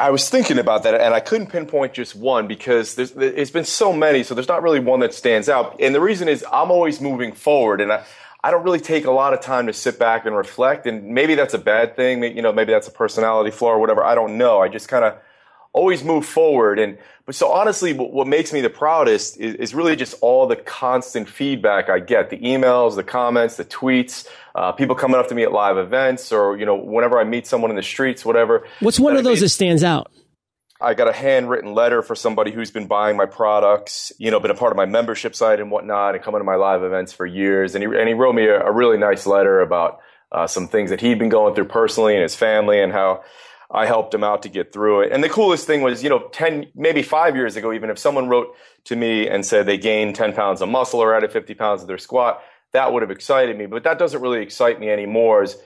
I 0.00 0.08
was 0.08 0.30
thinking 0.30 0.58
about 0.58 0.84
that, 0.84 0.94
and 0.94 1.12
I 1.12 1.20
couldn't 1.20 1.48
pinpoint 1.48 1.92
just 1.92 2.16
one 2.16 2.48
because 2.48 2.94
there's, 2.94 3.10
there's 3.10 3.50
been 3.50 3.66
so 3.66 3.92
many, 3.92 4.22
so 4.22 4.34
there's 4.34 4.48
not 4.48 4.62
really 4.62 4.80
one 4.80 5.00
that 5.00 5.12
stands 5.12 5.48
out. 5.48 5.76
And 5.78 5.94
the 5.94 6.00
reason 6.00 6.26
is 6.26 6.42
I'm 6.50 6.70
always 6.70 7.02
moving 7.02 7.32
forward, 7.32 7.82
and 7.82 7.92
I, 7.92 8.04
I 8.42 8.50
don't 8.50 8.64
really 8.64 8.80
take 8.80 9.04
a 9.04 9.10
lot 9.10 9.34
of 9.34 9.42
time 9.42 9.66
to 9.66 9.74
sit 9.74 9.98
back 9.98 10.24
and 10.24 10.34
reflect. 10.34 10.86
And 10.86 11.08
maybe 11.08 11.34
that's 11.34 11.52
a 11.52 11.58
bad 11.58 11.96
thing. 11.96 12.22
You 12.22 12.40
know, 12.40 12.50
maybe 12.50 12.72
that's 12.72 12.88
a 12.88 12.92
personality 12.92 13.50
flaw 13.50 13.72
or 13.72 13.78
whatever. 13.78 14.02
I 14.02 14.14
don't 14.14 14.38
know. 14.38 14.60
I 14.60 14.68
just 14.68 14.88
kind 14.88 15.04
of 15.04 15.18
always 15.72 16.02
move 16.02 16.26
forward. 16.26 16.78
And 16.78 16.98
but 17.26 17.34
so 17.34 17.52
honestly, 17.52 17.92
what, 17.92 18.12
what 18.12 18.26
makes 18.26 18.52
me 18.52 18.60
the 18.60 18.70
proudest 18.70 19.38
is, 19.38 19.54
is, 19.54 19.74
really 19.74 19.94
just 19.94 20.16
all 20.20 20.46
the 20.46 20.56
constant 20.56 21.28
feedback 21.28 21.88
I 21.88 22.00
get: 22.00 22.30
the 22.30 22.38
emails, 22.38 22.96
the 22.96 23.04
comments, 23.04 23.56
the 23.56 23.64
tweets, 23.64 24.26
uh, 24.54 24.72
people 24.72 24.94
coming 24.94 25.16
up 25.16 25.28
to 25.28 25.34
me 25.34 25.42
at 25.42 25.52
live 25.52 25.78
events, 25.78 26.32
or 26.32 26.56
you 26.56 26.66
know, 26.66 26.76
whenever 26.76 27.18
I 27.18 27.24
meet 27.24 27.46
someone 27.46 27.70
in 27.70 27.76
the 27.76 27.82
streets, 27.82 28.24
whatever. 28.24 28.66
What's 28.80 28.98
one 28.98 29.16
of 29.16 29.24
those 29.24 29.40
that 29.40 29.50
stands 29.50 29.84
out? 29.84 30.10
I 30.82 30.94
got 30.94 31.08
a 31.08 31.12
handwritten 31.12 31.74
letter 31.74 32.00
for 32.00 32.14
somebody 32.14 32.52
who's 32.52 32.70
been 32.70 32.86
buying 32.86 33.14
my 33.14 33.26
products, 33.26 34.12
you 34.18 34.30
know, 34.30 34.40
been 34.40 34.50
a 34.50 34.54
part 34.54 34.72
of 34.72 34.78
my 34.78 34.86
membership 34.86 35.34
site 35.34 35.60
and 35.60 35.70
whatnot, 35.70 36.14
and 36.14 36.24
coming 36.24 36.40
to 36.40 36.44
my 36.44 36.54
live 36.54 36.82
events 36.82 37.12
for 37.12 37.26
years. 37.26 37.74
And 37.74 37.84
he 37.84 37.98
and 37.98 38.08
he 38.08 38.14
wrote 38.14 38.34
me 38.34 38.46
a, 38.46 38.64
a 38.64 38.72
really 38.72 38.96
nice 38.96 39.26
letter 39.26 39.60
about 39.60 40.00
uh, 40.32 40.46
some 40.46 40.68
things 40.68 40.90
that 40.90 41.00
he'd 41.00 41.18
been 41.18 41.28
going 41.28 41.54
through 41.54 41.66
personally 41.66 42.14
and 42.14 42.22
his 42.22 42.34
family, 42.34 42.80
and 42.80 42.92
how 42.92 43.22
I 43.72 43.86
helped 43.86 44.12
him 44.12 44.24
out 44.24 44.42
to 44.42 44.48
get 44.48 44.72
through 44.72 45.02
it. 45.02 45.12
And 45.12 45.22
the 45.22 45.28
coolest 45.28 45.66
thing 45.66 45.82
was, 45.82 46.02
you 46.02 46.10
know, 46.10 46.28
ten 46.32 46.66
maybe 46.74 47.02
five 47.02 47.36
years 47.36 47.56
ago, 47.56 47.72
even 47.72 47.88
if 47.88 47.98
someone 47.98 48.28
wrote 48.28 48.54
to 48.84 48.96
me 48.96 49.28
and 49.28 49.46
said 49.46 49.66
they 49.66 49.78
gained 49.78 50.16
ten 50.16 50.32
pounds 50.32 50.60
of 50.60 50.68
muscle 50.68 51.00
or 51.00 51.14
added 51.14 51.30
fifty 51.30 51.54
pounds 51.54 51.82
of 51.82 51.86
their 51.88 51.98
squat, 51.98 52.42
that 52.72 52.92
would 52.92 53.02
have 53.02 53.10
excited 53.10 53.56
me. 53.56 53.66
But 53.66 53.84
that 53.84 53.98
doesn't 53.98 54.20
really 54.20 54.42
excite 54.42 54.80
me 54.80 54.90
anymore. 54.90 55.44
Is 55.44 55.56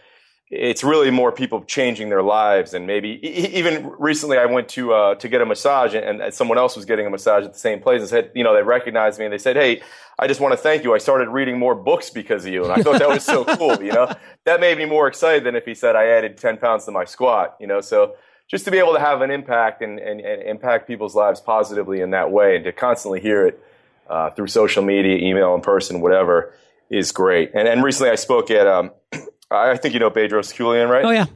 it's 0.51 0.85
really 0.85 1.11
more 1.11 1.33
people 1.33 1.65
changing 1.65 2.11
their 2.11 2.23
lives 2.23 2.75
and 2.75 2.87
maybe 2.87 3.19
even 3.59 3.91
recently 3.99 4.37
I 4.37 4.47
went 4.47 4.69
to 4.71 4.93
uh, 4.93 5.15
to 5.17 5.29
get 5.29 5.41
a 5.41 5.47
massage 5.47 5.95
and, 5.95 6.21
and, 6.21 6.35
someone 6.35 6.59
else 6.59 6.77
was 6.77 6.85
getting 6.85 7.07
a 7.07 7.11
massage 7.11 7.45
at 7.45 7.53
the 7.53 7.59
same 7.59 7.81
place 7.81 8.01
and 8.01 8.09
said 8.09 8.31
you 8.35 8.45
know 8.45 8.55
they 8.55 8.63
recognized 8.63 9.19
me 9.19 9.25
and 9.25 9.33
they 9.33 9.39
said 9.39 9.57
hey 9.57 9.83
I 10.19 10.29
just 10.29 10.41
want 10.41 10.53
to 10.53 10.57
thank 10.57 10.85
you. 10.85 10.95
I 10.95 10.99
started 10.99 11.29
reading 11.29 11.59
more 11.59 11.75
books 11.75 12.09
because 12.09 12.47
of 12.47 12.53
you. 12.53 12.63
And 12.63 12.73
I 12.73 12.83
thought 12.83 13.01
that 13.01 13.09
was 13.09 13.25
so 13.25 13.45
cool 13.57 13.83
you 13.83 13.93
know? 13.93 14.13
That 14.45 14.61
made 14.61 14.79
me 14.79 14.85
more 14.85 15.09
excited 15.09 15.45
than 15.45 15.57
if 15.57 15.65
he 15.65 15.75
said 15.75 15.97
I 15.97 16.07
added 16.07 16.37
10 16.37 16.59
pounds 16.59 16.85
to 16.85 16.93
my 16.93 17.05
squat 17.05 17.57
you 17.59 17.67
know? 17.67 17.81
So 17.81 18.15
just 18.47 18.65
to 18.67 18.71
be 18.71 18.79
able 18.79 18.93
to 18.93 19.01
have 19.01 19.23
an 19.23 19.31
impact 19.31 19.83
and, 19.83 19.99
and, 19.99 20.21
and 20.21 20.43
impact 20.43 20.87
people's 20.87 21.15
lives 21.15 21.41
positively 21.41 22.01
in 22.01 22.11
that 22.11 22.31
way 22.31 22.57
and 22.57 22.65
to 22.65 22.73
constantly 22.73 23.21
hear 23.21 23.47
it 23.47 23.61
uh, 24.09 24.31
through 24.31 24.49
social 24.49 24.85
media 24.85 25.17
email 25.17 25.55
in 25.55 25.63
person 25.63 26.01
whatever 26.01 26.55
is 26.91 27.11
great. 27.11 27.51
And, 27.55 27.67
and 27.67 27.83
recently 27.83 28.11
I 28.11 28.17
spoke 28.17 28.51
at 28.51 28.67
um, 28.67 28.93
I 29.55 29.77
think 29.77 29.95
you 29.95 30.01
know 30.01 30.11
Bedros 30.11 30.53
Keuilian, 30.55 30.89
right? 30.89 31.05
Oh 31.05 31.11
yeah, 31.11 31.27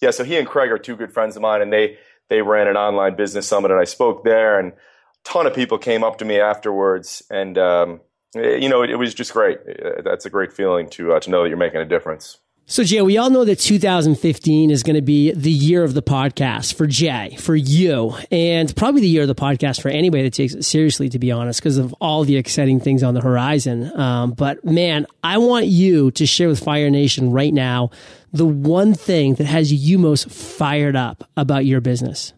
yeah. 0.00 0.10
So 0.10 0.24
he 0.24 0.36
and 0.36 0.46
Craig 0.46 0.70
are 0.70 0.78
two 0.78 0.96
good 0.96 1.12
friends 1.12 1.36
of 1.36 1.42
mine, 1.42 1.62
and 1.62 1.72
they 1.72 1.98
they 2.28 2.42
ran 2.42 2.68
an 2.68 2.76
online 2.76 3.16
business 3.16 3.46
summit, 3.46 3.70
and 3.70 3.80
I 3.80 3.84
spoke 3.84 4.24
there, 4.24 4.58
and 4.58 4.72
a 4.72 4.76
ton 5.24 5.46
of 5.46 5.54
people 5.54 5.78
came 5.78 6.02
up 6.02 6.18
to 6.18 6.24
me 6.24 6.40
afterwards, 6.40 7.22
and 7.30 7.56
um, 7.58 8.00
you 8.34 8.68
know 8.68 8.82
it, 8.82 8.90
it, 8.90 8.96
was 8.96 9.14
just 9.14 9.32
great. 9.32 9.58
That's 10.04 10.26
a 10.26 10.30
great 10.30 10.52
feeling 10.52 10.88
to 10.90 11.14
uh, 11.14 11.20
to 11.20 11.30
know 11.30 11.42
that 11.42 11.48
you're 11.48 11.58
making 11.58 11.80
a 11.80 11.86
difference. 11.86 12.38
So, 12.68 12.82
Jay, 12.82 13.00
we 13.00 13.16
all 13.16 13.30
know 13.30 13.44
that 13.44 13.60
2015 13.60 14.72
is 14.72 14.82
going 14.82 14.96
to 14.96 15.00
be 15.00 15.30
the 15.30 15.52
year 15.52 15.84
of 15.84 15.94
the 15.94 16.02
podcast 16.02 16.74
for 16.74 16.88
Jay, 16.88 17.36
for 17.38 17.54
you, 17.54 18.16
and 18.32 18.74
probably 18.74 19.02
the 19.02 19.08
year 19.08 19.22
of 19.22 19.28
the 19.28 19.36
podcast 19.36 19.80
for 19.80 19.88
anybody 19.88 20.24
that 20.24 20.32
takes 20.32 20.52
it 20.52 20.64
seriously, 20.64 21.08
to 21.10 21.20
be 21.20 21.30
honest, 21.30 21.60
because 21.60 21.78
of 21.78 21.94
all 22.00 22.24
the 22.24 22.36
exciting 22.36 22.80
things 22.80 23.04
on 23.04 23.14
the 23.14 23.20
horizon. 23.20 23.96
Um, 23.96 24.32
but 24.32 24.64
man, 24.64 25.06
I 25.22 25.38
want 25.38 25.66
you 25.66 26.10
to 26.10 26.26
share 26.26 26.48
with 26.48 26.58
Fire 26.58 26.90
Nation 26.90 27.30
right 27.30 27.54
now 27.54 27.90
the 28.32 28.44
one 28.44 28.94
thing 28.94 29.36
that 29.36 29.46
has 29.46 29.72
you 29.72 29.96
most 29.96 30.28
fired 30.28 30.96
up 30.96 31.22
about 31.36 31.66
your 31.66 31.80
business. 31.80 32.32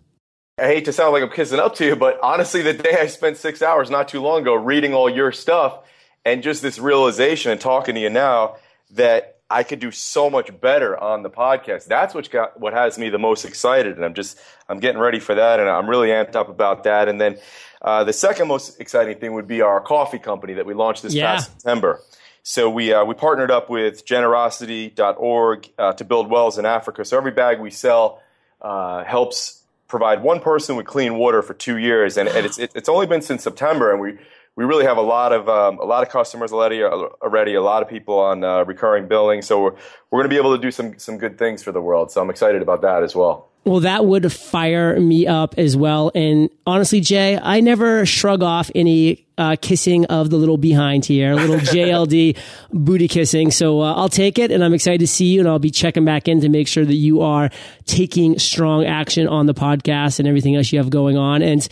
I 0.58 0.66
hate 0.66 0.84
to 0.84 0.92
sound 0.92 1.14
like 1.14 1.22
I'm 1.22 1.30
kissing 1.30 1.58
up 1.58 1.74
to 1.76 1.86
you, 1.86 1.96
but 1.96 2.20
honestly, 2.22 2.60
the 2.60 2.74
day 2.74 2.98
I 3.00 3.06
spent 3.06 3.38
six 3.38 3.62
hours 3.62 3.88
not 3.88 4.08
too 4.08 4.20
long 4.20 4.42
ago 4.42 4.52
reading 4.54 4.92
all 4.92 5.08
your 5.08 5.32
stuff 5.32 5.78
and 6.26 6.42
just 6.42 6.60
this 6.60 6.78
realization 6.78 7.50
and 7.50 7.58
talking 7.58 7.94
to 7.94 8.00
you 8.02 8.10
now 8.10 8.56
that 8.90 9.37
I 9.50 9.62
could 9.62 9.78
do 9.78 9.90
so 9.90 10.28
much 10.28 10.58
better 10.60 10.98
on 10.98 11.22
the 11.22 11.30
podcast. 11.30 11.86
That's 11.86 12.14
what 12.14 12.30
got 12.30 12.60
what 12.60 12.74
has 12.74 12.98
me 12.98 13.08
the 13.08 13.18
most 13.18 13.44
excited, 13.44 13.96
and 13.96 14.04
I'm 14.04 14.14
just 14.14 14.38
I'm 14.68 14.78
getting 14.78 15.00
ready 15.00 15.20
for 15.20 15.34
that, 15.34 15.58
and 15.58 15.68
I'm 15.68 15.88
really 15.88 16.08
amped 16.08 16.36
up 16.36 16.48
about 16.48 16.84
that. 16.84 17.08
And 17.08 17.20
then 17.20 17.38
uh, 17.80 18.04
the 18.04 18.12
second 18.12 18.48
most 18.48 18.80
exciting 18.80 19.18
thing 19.18 19.32
would 19.32 19.46
be 19.46 19.62
our 19.62 19.80
coffee 19.80 20.18
company 20.18 20.54
that 20.54 20.66
we 20.66 20.74
launched 20.74 21.02
this 21.02 21.14
yeah. 21.14 21.34
past 21.34 21.52
September. 21.52 22.00
So 22.42 22.68
we 22.68 22.92
uh, 22.92 23.04
we 23.04 23.14
partnered 23.14 23.50
up 23.50 23.70
with 23.70 24.04
Generosity.org 24.04 25.70
uh, 25.78 25.92
to 25.94 26.04
build 26.04 26.30
wells 26.30 26.58
in 26.58 26.66
Africa. 26.66 27.04
So 27.04 27.16
every 27.16 27.32
bag 27.32 27.60
we 27.60 27.70
sell 27.70 28.22
uh, 28.60 29.04
helps 29.04 29.62
provide 29.86 30.22
one 30.22 30.40
person 30.40 30.76
with 30.76 30.86
clean 30.86 31.16
water 31.16 31.40
for 31.40 31.54
two 31.54 31.78
years, 31.78 32.18
and, 32.18 32.28
and 32.28 32.44
it's 32.44 32.58
it, 32.58 32.72
it's 32.74 32.88
only 32.88 33.06
been 33.06 33.22
since 33.22 33.42
September, 33.42 33.92
and 33.92 34.00
we 34.00 34.18
we 34.56 34.64
really 34.64 34.84
have 34.84 34.96
a 34.96 35.02
lot 35.02 35.32
of 35.32 35.48
um, 35.48 35.78
a 35.78 35.84
lot 35.84 36.02
of 36.02 36.12
customers 36.12 36.52
already. 36.52 36.82
Already, 36.82 37.54
a 37.54 37.62
lot 37.62 37.82
of 37.82 37.88
people 37.88 38.18
on 38.18 38.44
uh, 38.44 38.64
recurring 38.64 39.08
billing. 39.08 39.42
So 39.42 39.62
we're 39.62 39.74
we're 40.10 40.20
going 40.20 40.30
to 40.30 40.34
be 40.34 40.38
able 40.38 40.56
to 40.56 40.60
do 40.60 40.70
some 40.70 40.98
some 40.98 41.18
good 41.18 41.38
things 41.38 41.62
for 41.62 41.72
the 41.72 41.80
world. 41.80 42.10
So 42.10 42.20
I'm 42.20 42.30
excited 42.30 42.62
about 42.62 42.82
that 42.82 43.02
as 43.02 43.14
well. 43.14 43.48
Well, 43.64 43.80
that 43.80 44.06
would 44.06 44.32
fire 44.32 44.98
me 44.98 45.26
up 45.26 45.56
as 45.58 45.76
well. 45.76 46.10
And 46.14 46.48
honestly, 46.66 47.00
Jay, 47.00 47.38
I 47.38 47.60
never 47.60 48.06
shrug 48.06 48.42
off 48.42 48.70
any 48.74 49.26
uh, 49.36 49.56
kissing 49.60 50.06
of 50.06 50.30
the 50.30 50.38
little 50.38 50.56
behind 50.56 51.04
here, 51.04 51.32
a 51.32 51.36
little 51.36 51.56
JLD 51.58 52.38
booty 52.72 53.08
kissing. 53.08 53.50
So 53.50 53.82
uh, 53.82 53.92
I'll 53.92 54.08
take 54.08 54.38
it, 54.38 54.50
and 54.50 54.64
I'm 54.64 54.72
excited 54.72 55.00
to 55.00 55.06
see 55.06 55.26
you. 55.26 55.40
And 55.40 55.48
I'll 55.48 55.58
be 55.58 55.70
checking 55.70 56.06
back 56.06 56.28
in 56.28 56.40
to 56.40 56.48
make 56.48 56.66
sure 56.66 56.84
that 56.84 56.94
you 56.94 57.20
are 57.20 57.50
taking 57.84 58.38
strong 58.38 58.86
action 58.86 59.28
on 59.28 59.44
the 59.44 59.54
podcast 59.54 60.18
and 60.18 60.26
everything 60.26 60.56
else 60.56 60.72
you 60.72 60.78
have 60.78 60.88
going 60.88 61.18
on. 61.18 61.42
And 61.42 61.68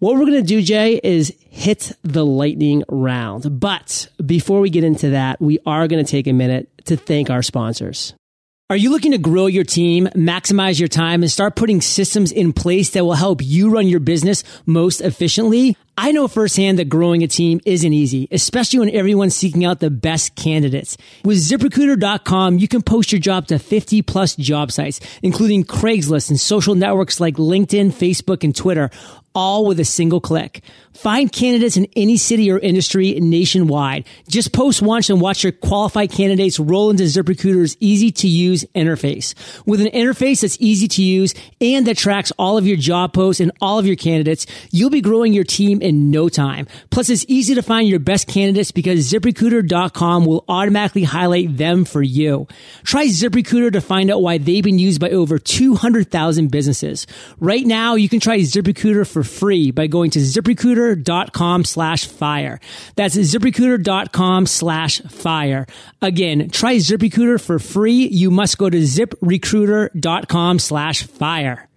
what 0.00 0.14
we're 0.14 0.26
going 0.26 0.42
to 0.42 0.42
do, 0.42 0.62
Jay, 0.62 0.98
is 1.02 1.34
hit 1.50 1.92
the 2.02 2.24
lightning 2.24 2.82
round. 2.88 3.60
But 3.60 4.08
before 4.24 4.60
we 4.60 4.70
get 4.70 4.82
into 4.82 5.10
that, 5.10 5.40
we 5.40 5.58
are 5.66 5.86
going 5.88 6.04
to 6.04 6.10
take 6.10 6.26
a 6.26 6.32
minute 6.32 6.68
to 6.86 6.96
thank 6.96 7.30
our 7.30 7.42
sponsors. 7.42 8.14
Are 8.70 8.76
you 8.76 8.90
looking 8.90 9.12
to 9.12 9.18
grow 9.18 9.46
your 9.46 9.64
team, 9.64 10.06
maximize 10.14 10.78
your 10.78 10.88
time, 10.88 11.22
and 11.22 11.30
start 11.30 11.56
putting 11.56 11.80
systems 11.80 12.32
in 12.32 12.52
place 12.52 12.90
that 12.90 13.04
will 13.04 13.14
help 13.14 13.40
you 13.42 13.68
run 13.68 13.88
your 13.88 14.00
business 14.00 14.42
most 14.64 15.00
efficiently? 15.00 15.76
I 16.02 16.12
know 16.12 16.28
firsthand 16.28 16.78
that 16.78 16.88
growing 16.88 17.22
a 17.22 17.28
team 17.28 17.60
isn't 17.66 17.92
easy, 17.92 18.26
especially 18.30 18.78
when 18.78 18.88
everyone's 18.88 19.36
seeking 19.36 19.66
out 19.66 19.80
the 19.80 19.90
best 19.90 20.34
candidates. 20.34 20.96
With 21.26 21.36
ziprecruiter.com, 21.36 22.58
you 22.58 22.68
can 22.68 22.80
post 22.80 23.12
your 23.12 23.20
job 23.20 23.48
to 23.48 23.58
50 23.58 24.00
plus 24.00 24.34
job 24.34 24.72
sites, 24.72 24.98
including 25.22 25.62
Craigslist 25.62 26.30
and 26.30 26.40
social 26.40 26.74
networks 26.74 27.20
like 27.20 27.34
LinkedIn, 27.34 27.92
Facebook, 27.92 28.44
and 28.44 28.56
Twitter 28.56 28.90
all 29.34 29.64
with 29.64 29.78
a 29.78 29.84
single 29.84 30.20
click. 30.20 30.62
Find 30.92 31.30
candidates 31.30 31.76
in 31.76 31.86
any 31.94 32.16
city 32.16 32.50
or 32.50 32.58
industry 32.58 33.18
nationwide. 33.20 34.06
Just 34.28 34.52
post 34.52 34.82
once 34.82 35.08
and 35.08 35.20
watch 35.20 35.44
your 35.44 35.52
qualified 35.52 36.10
candidates 36.10 36.58
roll 36.58 36.90
into 36.90 37.04
ZipRecruiter's 37.04 37.76
easy 37.80 38.10
to 38.10 38.28
use 38.28 38.64
interface. 38.74 39.34
With 39.66 39.80
an 39.80 39.86
interface 39.88 40.40
that's 40.40 40.56
easy 40.60 40.88
to 40.88 41.02
use 41.02 41.34
and 41.60 41.86
that 41.86 41.96
tracks 41.96 42.32
all 42.38 42.58
of 42.58 42.66
your 42.66 42.76
job 42.76 43.12
posts 43.12 43.40
and 43.40 43.52
all 43.60 43.78
of 43.78 43.86
your 43.86 43.96
candidates, 43.96 44.46
you'll 44.72 44.90
be 44.90 45.00
growing 45.00 45.32
your 45.32 45.44
team 45.44 45.80
no 45.92 46.28
time. 46.28 46.66
Plus, 46.90 47.08
it's 47.10 47.24
easy 47.28 47.54
to 47.54 47.62
find 47.62 47.88
your 47.88 47.98
best 47.98 48.26
candidates 48.26 48.70
because 48.70 49.10
ZipRecruiter.com 49.10 50.24
will 50.24 50.44
automatically 50.48 51.04
highlight 51.04 51.56
them 51.56 51.84
for 51.84 52.02
you. 52.02 52.46
Try 52.84 53.06
ZipRecruiter 53.06 53.72
to 53.72 53.80
find 53.80 54.10
out 54.10 54.22
why 54.22 54.38
they've 54.38 54.64
been 54.64 54.78
used 54.78 55.00
by 55.00 55.10
over 55.10 55.38
200,000 55.38 56.50
businesses. 56.50 57.06
Right 57.38 57.64
now, 57.64 57.94
you 57.94 58.08
can 58.08 58.20
try 58.20 58.38
ZipRecruiter 58.38 59.10
for 59.10 59.22
free 59.22 59.70
by 59.70 59.86
going 59.86 60.10
to 60.12 60.18
ziprecruiter.com 60.18 61.64
slash 61.64 62.06
fire. 62.06 62.60
That's 62.96 63.16
ziprecruiter.com 63.16 64.46
slash 64.46 65.00
fire. 65.02 65.66
Again, 66.02 66.50
try 66.50 66.76
ZipRecruiter 66.76 67.40
for 67.40 67.58
free. 67.58 68.08
You 68.08 68.30
must 68.30 68.58
go 68.58 68.68
to 68.68 68.78
ziprecruiter.com 68.78 70.58
slash 70.58 71.02
fire. 71.04 71.69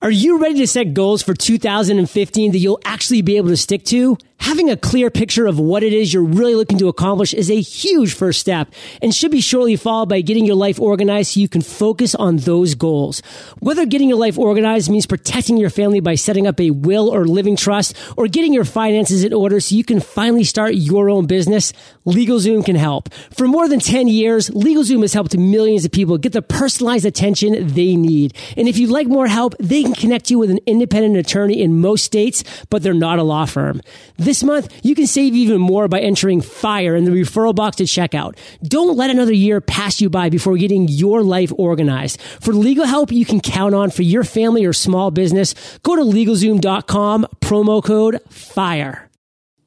Are 0.00 0.12
you 0.12 0.38
ready 0.38 0.54
to 0.58 0.66
set 0.68 0.94
goals 0.94 1.24
for 1.24 1.34
2015 1.34 2.52
that 2.52 2.58
you'll 2.58 2.78
actually 2.84 3.20
be 3.20 3.36
able 3.36 3.48
to 3.48 3.56
stick 3.56 3.82
to? 3.86 4.16
Having 4.40 4.70
a 4.70 4.76
clear 4.76 5.10
picture 5.10 5.46
of 5.46 5.58
what 5.58 5.82
it 5.82 5.92
is 5.92 6.14
you're 6.14 6.22
really 6.22 6.54
looking 6.54 6.78
to 6.78 6.86
accomplish 6.86 7.34
is 7.34 7.50
a 7.50 7.60
huge 7.60 8.14
first 8.14 8.40
step 8.40 8.72
and 9.02 9.12
should 9.12 9.32
be 9.32 9.40
shortly 9.40 9.74
followed 9.74 10.08
by 10.08 10.20
getting 10.20 10.44
your 10.44 10.54
life 10.54 10.80
organized 10.80 11.32
so 11.32 11.40
you 11.40 11.48
can 11.48 11.60
focus 11.60 12.14
on 12.14 12.36
those 12.36 12.76
goals. 12.76 13.20
Whether 13.58 13.84
getting 13.84 14.08
your 14.08 14.16
life 14.16 14.38
organized 14.38 14.90
means 14.90 15.06
protecting 15.06 15.56
your 15.56 15.70
family 15.70 15.98
by 15.98 16.14
setting 16.14 16.46
up 16.46 16.60
a 16.60 16.70
will 16.70 17.12
or 17.12 17.26
living 17.26 17.56
trust 17.56 17.96
or 18.16 18.28
getting 18.28 18.54
your 18.54 18.64
finances 18.64 19.24
in 19.24 19.32
order 19.32 19.58
so 19.58 19.74
you 19.74 19.84
can 19.84 19.98
finally 19.98 20.44
start 20.44 20.74
your 20.74 21.10
own 21.10 21.26
business, 21.26 21.72
LegalZoom 22.06 22.64
can 22.64 22.76
help. 22.76 23.12
For 23.34 23.48
more 23.48 23.68
than 23.68 23.80
10 23.80 24.06
years, 24.06 24.48
LegalZoom 24.50 25.02
has 25.02 25.12
helped 25.12 25.36
millions 25.36 25.84
of 25.84 25.90
people 25.90 26.16
get 26.16 26.32
the 26.32 26.42
personalized 26.42 27.04
attention 27.04 27.74
they 27.74 27.96
need. 27.96 28.34
And 28.56 28.68
if 28.68 28.78
you'd 28.78 28.90
like 28.90 29.08
more 29.08 29.26
help, 29.26 29.56
they 29.58 29.82
can 29.88 30.00
connect 30.00 30.30
you 30.30 30.38
with 30.38 30.50
an 30.50 30.60
independent 30.66 31.16
attorney 31.16 31.62
in 31.62 31.80
most 31.80 32.04
states, 32.04 32.44
but 32.70 32.82
they're 32.82 32.94
not 32.94 33.18
a 33.18 33.22
law 33.22 33.46
firm. 33.46 33.80
This 34.16 34.42
month, 34.42 34.72
you 34.84 34.94
can 34.94 35.06
save 35.06 35.34
even 35.34 35.60
more 35.60 35.88
by 35.88 36.00
entering 36.00 36.40
FIRE 36.40 36.96
in 36.96 37.04
the 37.04 37.10
referral 37.10 37.54
box 37.54 37.80
at 37.80 37.86
checkout. 37.86 38.36
Don't 38.62 38.96
let 38.96 39.10
another 39.10 39.32
year 39.32 39.60
pass 39.60 40.00
you 40.00 40.10
by 40.10 40.28
before 40.28 40.56
getting 40.56 40.88
your 40.88 41.22
life 41.22 41.52
organized. 41.56 42.20
For 42.20 42.52
legal 42.52 42.84
help 42.84 43.10
you 43.10 43.24
can 43.24 43.40
count 43.40 43.74
on 43.74 43.90
for 43.90 44.02
your 44.02 44.24
family 44.24 44.64
or 44.64 44.72
small 44.72 45.10
business, 45.10 45.54
go 45.82 45.96
to 45.96 46.02
LegalZoom.com, 46.02 47.26
promo 47.40 47.82
code 47.82 48.20
FIRE. 48.28 49.08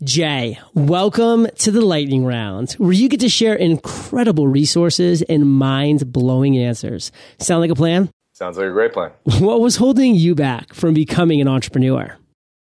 Jay, 0.03 0.59
welcome 0.73 1.47
to 1.59 1.69
the 1.69 1.81
lightning 1.81 2.25
round, 2.25 2.73
where 2.73 2.91
you 2.91 3.07
get 3.07 3.19
to 3.19 3.29
share 3.29 3.53
incredible 3.53 4.47
resources 4.47 5.21
and 5.21 5.47
mind 5.47 6.11
blowing 6.11 6.57
answers. 6.57 7.11
Sound 7.37 7.61
like 7.61 7.69
a 7.69 7.75
plan? 7.75 8.09
Sounds 8.41 8.57
like 8.57 8.65
a 8.65 8.71
great 8.71 8.91
plan. 8.91 9.11
What 9.39 9.61
was 9.61 9.75
holding 9.75 10.15
you 10.15 10.33
back 10.33 10.73
from 10.73 10.95
becoming 10.95 11.41
an 11.41 11.47
entrepreneur? 11.47 12.17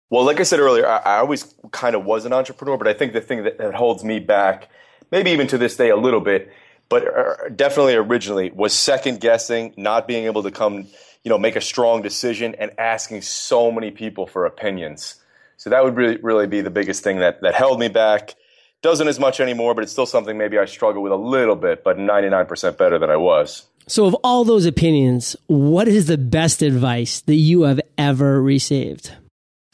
Well, 0.10 0.26
like 0.26 0.42
I 0.42 0.44
said 0.44 0.60
earlier, 0.60 0.86
I, 0.86 0.98
I 0.98 1.18
always 1.20 1.56
kind 1.72 1.96
of 1.96 2.04
was 2.04 2.26
an 2.26 2.34
entrepreneur, 2.34 2.76
but 2.76 2.90
I 2.90 2.94
think 2.94 3.14
the 3.14 3.22
thing 3.22 3.46
that, 3.46 3.58
that, 3.58 3.74
holds 3.74 4.04
me 4.04 4.20
back, 4.20 4.68
maybe 5.12 5.32
even 5.32 5.48
to 5.48 5.58
this 5.58 5.78
day 5.78 5.90
a 5.90 5.96
little 5.96 6.20
bit, 6.20 6.52
but 6.90 7.08
uh, 7.08 7.48
definitely 7.56 7.96
originally 7.96 8.52
was 8.52 8.78
second 8.78 9.22
guessing, 9.22 9.74
not 9.78 10.10
being 10.10 10.26
able 10.26 10.44
to 10.44 10.52
come, 10.52 10.88
you 11.24 11.30
know, 11.30 11.38
make 11.38 11.56
a 11.56 11.62
strong 11.62 12.02
decision 12.02 12.54
and 12.56 12.72
asking 12.78 13.22
so 13.22 13.72
many 13.72 13.92
people 13.92 14.28
for 14.28 14.46
opinions. 14.46 15.24
So 15.56 15.70
that 15.70 15.86
would 15.86 15.96
really, 15.96 16.18
really 16.18 16.48
be 16.48 16.60
the 16.60 16.70
biggest 16.70 17.02
thing 17.02 17.20
that, 17.20 17.44
that 17.44 17.56
held 17.56 17.80
me 17.80 17.88
back. 17.88 18.36
Doesn't 18.82 19.08
as 19.08 19.22
much 19.22 19.40
anymore, 19.40 19.74
but 19.74 19.86
it's 19.86 19.94
still 19.94 20.06
something 20.06 20.38
maybe 20.38 20.60
I 20.60 20.66
struggle 20.66 21.02
with 21.02 21.14
a 21.14 21.16
little 21.16 21.56
bit, 21.56 21.86
but 21.86 21.98
99% 21.98 22.78
better 22.78 23.00
than 23.00 23.10
I 23.10 23.16
was. 23.16 23.68
So, 23.88 24.06
of 24.06 24.16
all 24.24 24.44
those 24.44 24.66
opinions, 24.66 25.36
what 25.48 25.88
is 25.88 26.08
the 26.08 26.18
best 26.18 26.62
advice 26.62 27.22
that 27.22 27.36
you 27.36 27.64
have 27.64 27.82
ever 27.98 28.42
received? 28.42 29.12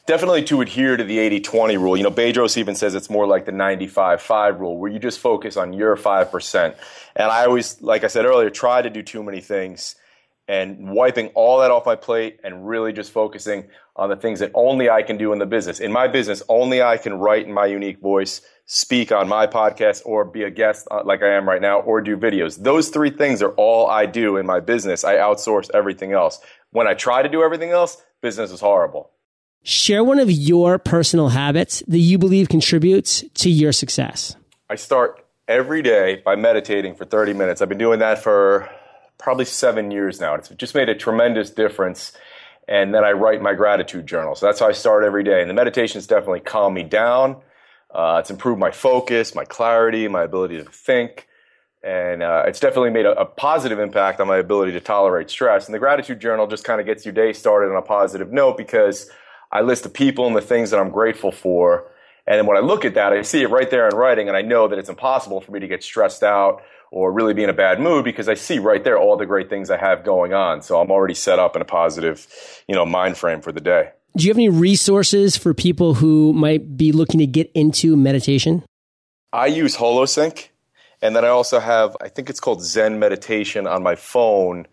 definitely 0.08 0.42
to 0.42 0.62
adhere 0.62 0.96
to 0.96 1.04
the 1.04 1.18
80-20 1.18 1.78
rule. 1.78 1.94
You 1.94 2.02
know, 2.02 2.10
Bedros 2.10 2.56
even 2.56 2.74
says 2.74 2.94
it's 2.94 3.10
more 3.10 3.26
like 3.26 3.44
the 3.44 3.52
95-5 3.52 4.58
rule 4.58 4.78
where 4.78 4.90
you 4.90 4.98
just 4.98 5.20
focus 5.20 5.58
on 5.58 5.74
your 5.74 5.96
5%. 5.96 6.74
And 7.14 7.30
I 7.30 7.44
always, 7.44 7.80
like 7.82 8.04
I 8.04 8.06
said 8.06 8.24
earlier, 8.24 8.48
try 8.48 8.80
to 8.80 8.88
do 8.88 9.02
too 9.02 9.22
many 9.22 9.42
things 9.42 9.96
and 10.48 10.90
wiping 10.90 11.28
all 11.34 11.58
that 11.60 11.70
off 11.70 11.84
my 11.84 11.94
plate 11.94 12.40
and 12.42 12.66
really 12.66 12.92
just 12.92 13.12
focusing 13.12 13.68
on 13.96 14.08
the 14.08 14.16
things 14.16 14.40
that 14.40 14.50
only 14.54 14.88
I 14.88 15.02
can 15.02 15.18
do 15.18 15.32
in 15.32 15.38
the 15.38 15.46
business. 15.46 15.78
In 15.78 15.92
my 15.92 16.08
business, 16.08 16.42
only 16.48 16.82
I 16.82 16.96
can 16.96 17.14
write 17.14 17.46
in 17.46 17.52
my 17.52 17.66
unique 17.66 18.00
voice, 18.00 18.40
speak 18.64 19.12
on 19.12 19.28
my 19.28 19.46
podcast, 19.46 20.02
or 20.06 20.24
be 20.24 20.44
a 20.44 20.50
guest 20.50 20.88
uh, 20.90 21.02
like 21.04 21.22
I 21.22 21.34
am 21.34 21.46
right 21.46 21.60
now, 21.60 21.80
or 21.80 22.00
do 22.00 22.16
videos. 22.16 22.62
Those 22.62 22.88
three 22.88 23.10
things 23.10 23.42
are 23.42 23.50
all 23.52 23.88
I 23.88 24.06
do 24.06 24.38
in 24.38 24.46
my 24.46 24.60
business. 24.60 25.04
I 25.04 25.16
outsource 25.16 25.68
everything 25.74 26.12
else. 26.12 26.40
When 26.70 26.86
I 26.86 26.94
try 26.94 27.22
to 27.22 27.28
do 27.28 27.42
everything 27.42 27.70
else, 27.70 28.02
business 28.22 28.50
is 28.50 28.60
horrible. 28.60 29.10
Share 29.64 30.02
one 30.02 30.18
of 30.18 30.30
your 30.30 30.78
personal 30.78 31.28
habits 31.28 31.82
that 31.88 31.98
you 31.98 32.16
believe 32.16 32.48
contributes 32.48 33.22
to 33.34 33.50
your 33.50 33.72
success. 33.72 34.34
I 34.70 34.76
start 34.76 35.26
every 35.46 35.82
day 35.82 36.22
by 36.24 36.36
meditating 36.36 36.94
for 36.94 37.04
30 37.04 37.34
minutes. 37.34 37.60
I've 37.60 37.68
been 37.68 37.76
doing 37.76 37.98
that 37.98 38.22
for 38.22 38.70
probably 39.18 39.44
seven 39.44 39.90
years 39.90 40.20
now. 40.20 40.34
It's 40.34 40.48
just 40.50 40.74
made 40.74 40.88
a 40.88 40.94
tremendous 40.94 41.50
difference. 41.50 42.12
And 42.66 42.94
then 42.94 43.04
I 43.04 43.12
write 43.12 43.42
my 43.42 43.54
gratitude 43.54 44.06
journal. 44.06 44.34
So 44.34 44.46
that's 44.46 44.60
how 44.60 44.68
I 44.68 44.72
start 44.72 45.04
every 45.04 45.24
day. 45.24 45.40
And 45.40 45.50
the 45.50 45.54
meditation's 45.54 46.06
definitely 46.06 46.40
calmed 46.40 46.74
me 46.74 46.82
down. 46.82 47.40
Uh, 47.92 48.18
it's 48.20 48.30
improved 48.30 48.60
my 48.60 48.70
focus, 48.70 49.34
my 49.34 49.44
clarity, 49.44 50.06
my 50.08 50.22
ability 50.22 50.58
to 50.58 50.64
think. 50.64 51.26
And 51.82 52.22
uh, 52.22 52.44
it's 52.46 52.60
definitely 52.60 52.90
made 52.90 53.06
a, 53.06 53.20
a, 53.20 53.24
positive 53.24 53.78
impact 53.78 54.20
on 54.20 54.26
my 54.26 54.36
ability 54.36 54.72
to 54.72 54.80
tolerate 54.80 55.30
stress. 55.30 55.66
And 55.66 55.74
the 55.74 55.78
gratitude 55.78 56.20
journal 56.20 56.46
just 56.46 56.64
kind 56.64 56.80
of 56.80 56.86
gets 56.86 57.06
your 57.06 57.14
day 57.14 57.32
started 57.32 57.70
on 57.70 57.76
a 57.76 57.82
positive 57.82 58.32
note 58.32 58.58
because 58.58 59.08
I 59.50 59.60
list 59.60 59.84
the 59.84 59.88
people 59.88 60.26
and 60.26 60.36
the 60.36 60.42
things 60.42 60.70
that 60.70 60.80
I'm 60.80 60.90
grateful 60.90 61.30
for. 61.30 61.90
And 62.26 62.36
then 62.36 62.46
when 62.46 62.56
I 62.56 62.60
look 62.60 62.84
at 62.84 62.94
that, 62.94 63.12
I 63.12 63.22
see 63.22 63.42
it 63.42 63.48
right 63.48 63.70
there 63.70 63.88
in 63.88 63.96
writing, 63.96 64.28
and 64.28 64.36
I 64.36 64.42
know 64.42 64.68
that 64.68 64.78
it's 64.78 64.90
impossible 64.90 65.40
for 65.40 65.52
me 65.52 65.60
to 65.60 65.68
get 65.68 65.82
stressed 65.82 66.22
out 66.22 66.62
or 66.90 67.12
really 67.12 67.34
be 67.34 67.44
in 67.44 67.50
a 67.50 67.54
bad 67.54 67.80
mood 67.80 68.04
because 68.04 68.28
I 68.28 68.34
see 68.34 68.58
right 68.58 68.82
there 68.82 68.98
all 68.98 69.16
the 69.16 69.26
great 69.26 69.48
things 69.48 69.70
I 69.70 69.76
have 69.76 70.04
going 70.04 70.32
on. 70.32 70.62
So 70.62 70.80
I'm 70.80 70.90
already 70.90 71.14
set 71.14 71.38
up 71.38 71.56
in 71.56 71.62
a 71.62 71.66
positive, 71.66 72.26
you 72.66 72.74
know, 72.74 72.86
mind 72.86 73.16
frame 73.16 73.40
for 73.40 73.52
the 73.52 73.60
day. 73.60 73.90
Do 74.16 74.24
you 74.24 74.30
have 74.30 74.38
any 74.38 74.48
resources 74.48 75.36
for 75.36 75.54
people 75.54 75.94
who 75.94 76.32
might 76.32 76.76
be 76.76 76.92
looking 76.92 77.20
to 77.20 77.26
get 77.26 77.50
into 77.54 77.96
meditation? 77.96 78.64
I 79.32 79.46
use 79.46 79.76
HoloSync. 79.76 80.48
And 81.00 81.14
then 81.14 81.24
I 81.24 81.28
also 81.28 81.60
have, 81.60 81.96
I 82.00 82.08
think 82.08 82.28
it's 82.28 82.40
called 82.40 82.60
Zen 82.60 82.98
Meditation 82.98 83.68
on 83.68 83.84
my 83.84 83.94
phone, 83.94 84.66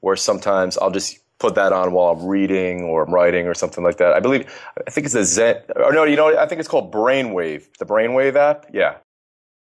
where 0.00 0.16
sometimes 0.16 0.76
I'll 0.76 0.90
just 0.90 1.20
put 1.38 1.54
that 1.54 1.72
on 1.72 1.92
while 1.92 2.08
I'm 2.12 2.26
reading 2.26 2.82
or 2.82 3.04
I'm 3.04 3.14
writing 3.14 3.46
or 3.46 3.54
something 3.54 3.84
like 3.84 3.98
that. 3.98 4.12
I 4.12 4.18
believe, 4.18 4.52
I 4.86 4.90
think 4.90 5.04
it's 5.04 5.14
a 5.14 5.24
Zen, 5.24 5.62
or 5.76 5.92
no, 5.92 6.02
you 6.02 6.16
know, 6.16 6.36
I 6.36 6.46
think 6.46 6.58
it's 6.58 6.68
called 6.68 6.92
Brainwave, 6.92 7.72
the 7.78 7.86
Brainwave 7.86 8.34
app. 8.34 8.66
Yeah. 8.72 8.96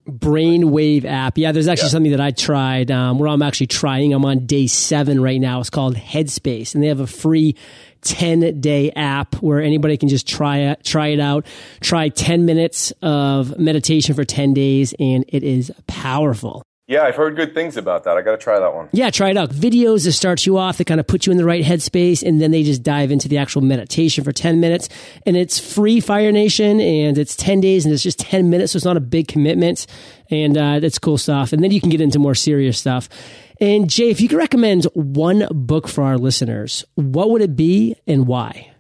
Brainwave 0.08 1.06
app. 1.06 1.38
Yeah, 1.38 1.52
there's 1.52 1.68
actually 1.68 1.88
yeah. 1.88 1.92
something 1.92 2.12
that 2.12 2.22
I 2.22 2.32
tried 2.32 2.92
um, 2.92 3.20
where 3.20 3.28
I'm 3.28 3.42
actually 3.42 3.68
trying. 3.68 4.14
I'm 4.14 4.26
on 4.26 4.46
day 4.46 4.68
seven 4.68 5.22
right 5.22 5.40
now. 5.40 5.60
It's 5.60 5.70
called 5.70 5.96
Headspace, 5.96 6.74
and 6.74 6.84
they 6.84 6.88
have 6.88 7.00
a 7.00 7.08
free 7.08 7.56
10 8.02 8.62
day 8.62 8.92
app 8.92 9.36
where 9.36 9.62
anybody 9.62 9.98
can 9.98 10.10
just 10.10 10.28
try 10.28 10.58
it, 10.58 10.84
try 10.84 11.08
it 11.08 11.20
out. 11.20 11.46
Try 11.82 12.10
10 12.10 12.46
minutes 12.46 12.94
of 13.02 13.58
meditation 13.58 14.16
for 14.16 14.24
10 14.24 14.54
days, 14.54 14.94
and 15.00 15.26
it 15.28 15.44
is 15.44 15.72
powerful. 15.88 16.67
Yeah, 16.90 17.04
I've 17.04 17.18
heard 17.18 17.36
good 17.36 17.54
things 17.54 17.76
about 17.76 18.06
that. 18.06 18.16
I 18.16 18.22
got 18.22 18.32
to 18.32 18.38
try 18.38 18.58
that 18.62 18.74
one. 18.74 18.88
Yeah, 18.94 19.10
try 19.10 19.32
it 19.32 19.36
out. 19.36 19.50
Videos 19.50 20.06
that 20.06 20.14
start 20.14 20.46
you 20.46 20.58
off, 20.58 20.78
that 20.78 20.86
kind 20.86 21.02
of 21.02 21.06
put 21.06 21.26
you 21.26 21.34
in 21.34 21.38
the 21.38 21.44
right 21.44 21.62
headspace, 21.66 22.24
and 22.26 22.40
then 22.40 22.52
they 22.52 22.64
just 22.64 22.82
dive 22.82 23.12
into 23.12 23.28
the 23.28 23.38
actual 23.38 23.62
meditation 23.62 24.24
for 24.24 24.32
10 24.32 24.62
minutes. 24.62 24.88
And 25.26 25.36
it's 25.36 25.60
free, 25.60 26.00
Fire 26.00 26.32
Nation, 26.32 26.80
and 26.80 27.18
it's 27.18 27.36
10 27.36 27.60
days, 27.60 27.84
and 27.84 27.94
it's 27.94 28.04
just 28.04 28.20
10 28.20 28.50
minutes, 28.50 28.72
so 28.72 28.78
it's 28.78 28.86
not 28.86 28.96
a 28.96 29.02
big 29.02 29.28
commitment. 29.28 29.86
And 30.32 30.58
uh, 30.58 30.80
it's 30.82 30.98
cool 30.98 31.18
stuff. 31.18 31.52
And 31.52 31.62
then 31.62 31.72
you 31.72 31.82
can 31.82 31.90
get 31.90 32.00
into 32.00 32.20
more 32.20 32.36
serious 32.36 32.80
stuff. 32.80 33.10
And 33.60 33.90
Jay, 33.90 34.10
if 34.10 34.22
you 34.22 34.30
could 34.30 34.38
recommend 34.38 34.86
one 34.94 35.46
book 35.52 35.90
for 35.90 36.06
our 36.06 36.18
listeners, 36.18 36.86
what 36.96 37.32
would 37.32 37.42
it 37.42 37.58
be 37.58 37.98
and 38.08 38.28
why? 38.28 38.72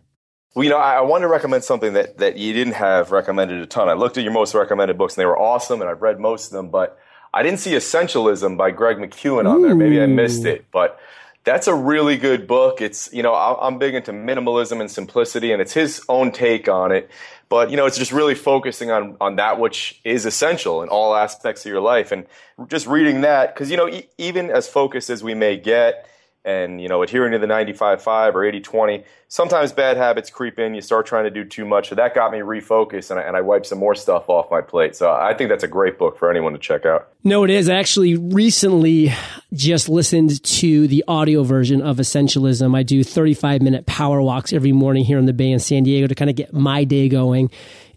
Well, 0.56 0.64
you 0.64 0.70
know, 0.70 0.78
I, 0.78 0.96
I 0.96 1.02
want 1.02 1.24
to 1.24 1.28
recommend 1.28 1.66
something 1.66 1.92
that, 1.92 2.20
that 2.20 2.38
you 2.38 2.54
didn't 2.54 2.76
have 2.76 3.12
recommended 3.12 3.60
a 3.60 3.66
ton. 3.66 3.90
I 3.90 3.94
looked 3.94 4.18
at 4.18 4.24
your 4.24 4.34
most 4.34 4.56
recommended 4.56 4.98
books, 4.98 5.16
and 5.16 5.22
they 5.22 5.26
were 5.26 5.38
awesome, 5.38 5.82
and 5.82 5.90
I've 5.90 6.02
read 6.02 6.22
most 6.22 6.46
of 6.46 6.52
them, 6.54 6.70
but– 6.70 6.98
I 7.34 7.44
didn't 7.44 7.60
see 7.60 7.72
Essentialism 7.72 8.58
by 8.58 8.72
Greg 8.72 8.98
McKeown 8.98 9.48
on 9.50 9.62
there. 9.62 9.76
Maybe 9.76 10.02
I 10.02 10.06
missed 10.08 10.46
it, 10.46 10.66
but 10.72 11.00
That's 11.44 11.68
a 11.68 11.74
really 11.74 12.18
good 12.18 12.46
book. 12.46 12.82
It's, 12.82 13.10
you 13.14 13.24
know, 13.24 13.34
I'm 13.34 13.78
big 13.80 13.96
into 13.96 14.12
minimalism 14.12 14.82
and 14.82 14.92
simplicity, 14.92 15.54
and 15.54 15.62
it's 15.62 15.72
his 15.72 16.04
own 16.10 16.34
take 16.34 16.68
on 16.68 16.92
it. 16.92 17.10
But, 17.48 17.72
you 17.72 17.78
know, 17.78 17.86
it's 17.86 17.98
just 17.98 18.12
really 18.12 18.36
focusing 18.36 18.92
on, 18.92 19.16
on 19.22 19.38
that 19.38 19.58
which 19.58 20.02
is 20.04 20.26
essential 20.26 20.84
in 20.84 20.90
all 20.90 21.16
aspects 21.16 21.66
of 21.66 21.72
your 21.72 21.80
life. 21.80 22.12
And 22.12 22.26
just 22.68 22.86
reading 22.86 23.22
that, 23.22 23.54
because, 23.54 23.72
you 23.72 23.78
know, 23.78 23.88
e- 23.88 24.10
even 24.18 24.50
as 24.50 24.68
focused 24.68 25.10
as 25.10 25.24
we 25.24 25.36
may 25.36 25.56
get, 25.56 26.06
and 26.44 26.82
you 26.82 26.88
know 26.88 27.04
adhering 27.04 27.34
to 27.34 27.40
the 27.40 27.46
95-5 27.48 28.34
or 28.34 28.40
80-20 28.42 29.04
sometimes 29.30 29.72
bad 29.72 29.98
habits 29.98 30.30
creep 30.30 30.58
in 30.58 30.74
you 30.74 30.82
start 30.82 31.06
trying 31.06 31.26
to 31.26 31.30
do 31.30 31.44
too 31.44 31.66
much 31.66 31.90
so 31.90 31.96
that 31.96 32.16
got 32.16 32.32
me 32.32 32.40
refocused 32.40 33.12
and 33.12 33.20
I, 33.20 33.24
and 33.24 33.36
I 33.36 33.42
wiped 33.42 33.66
some 33.66 33.78
more 33.78 33.96
stuff 33.96 34.30
off 34.30 34.50
my 34.50 34.62
plate 34.62 34.96
so 34.96 35.12
i 35.12 35.34
think 35.34 35.50
that's 35.50 35.64
a 35.64 35.68
great 35.68 35.98
book 35.98 36.18
for 36.18 36.30
anyone 36.30 36.54
to 36.54 36.60
check 36.60 36.86
out 36.86 37.10
no 37.24 37.44
it 37.44 37.50
is 37.50 37.70
i 37.70 37.76
actually 37.76 38.16
recently 38.16 39.12
just 39.54 39.90
listened 39.90 40.42
to 40.44 40.88
the 40.88 41.04
audio 41.08 41.44
version 41.44 41.82
of 41.82 41.98
essentialism 41.98 42.76
i 42.76 42.84
do 42.84 43.04
35 43.04 43.62
minute 43.62 43.86
power 43.86 44.22
walks 44.22 44.54
every 44.54 44.72
morning 44.72 45.04
here 45.04 45.20
in 45.20 45.26
the 45.26 45.34
bay 45.34 45.52
in 45.52 45.60
san 45.60 45.84
diego 45.84 46.08
to 46.08 46.16
kind 46.16 46.30
of 46.30 46.36
get 46.36 46.54
my 46.54 46.84
day 46.84 47.10
going 47.10 47.50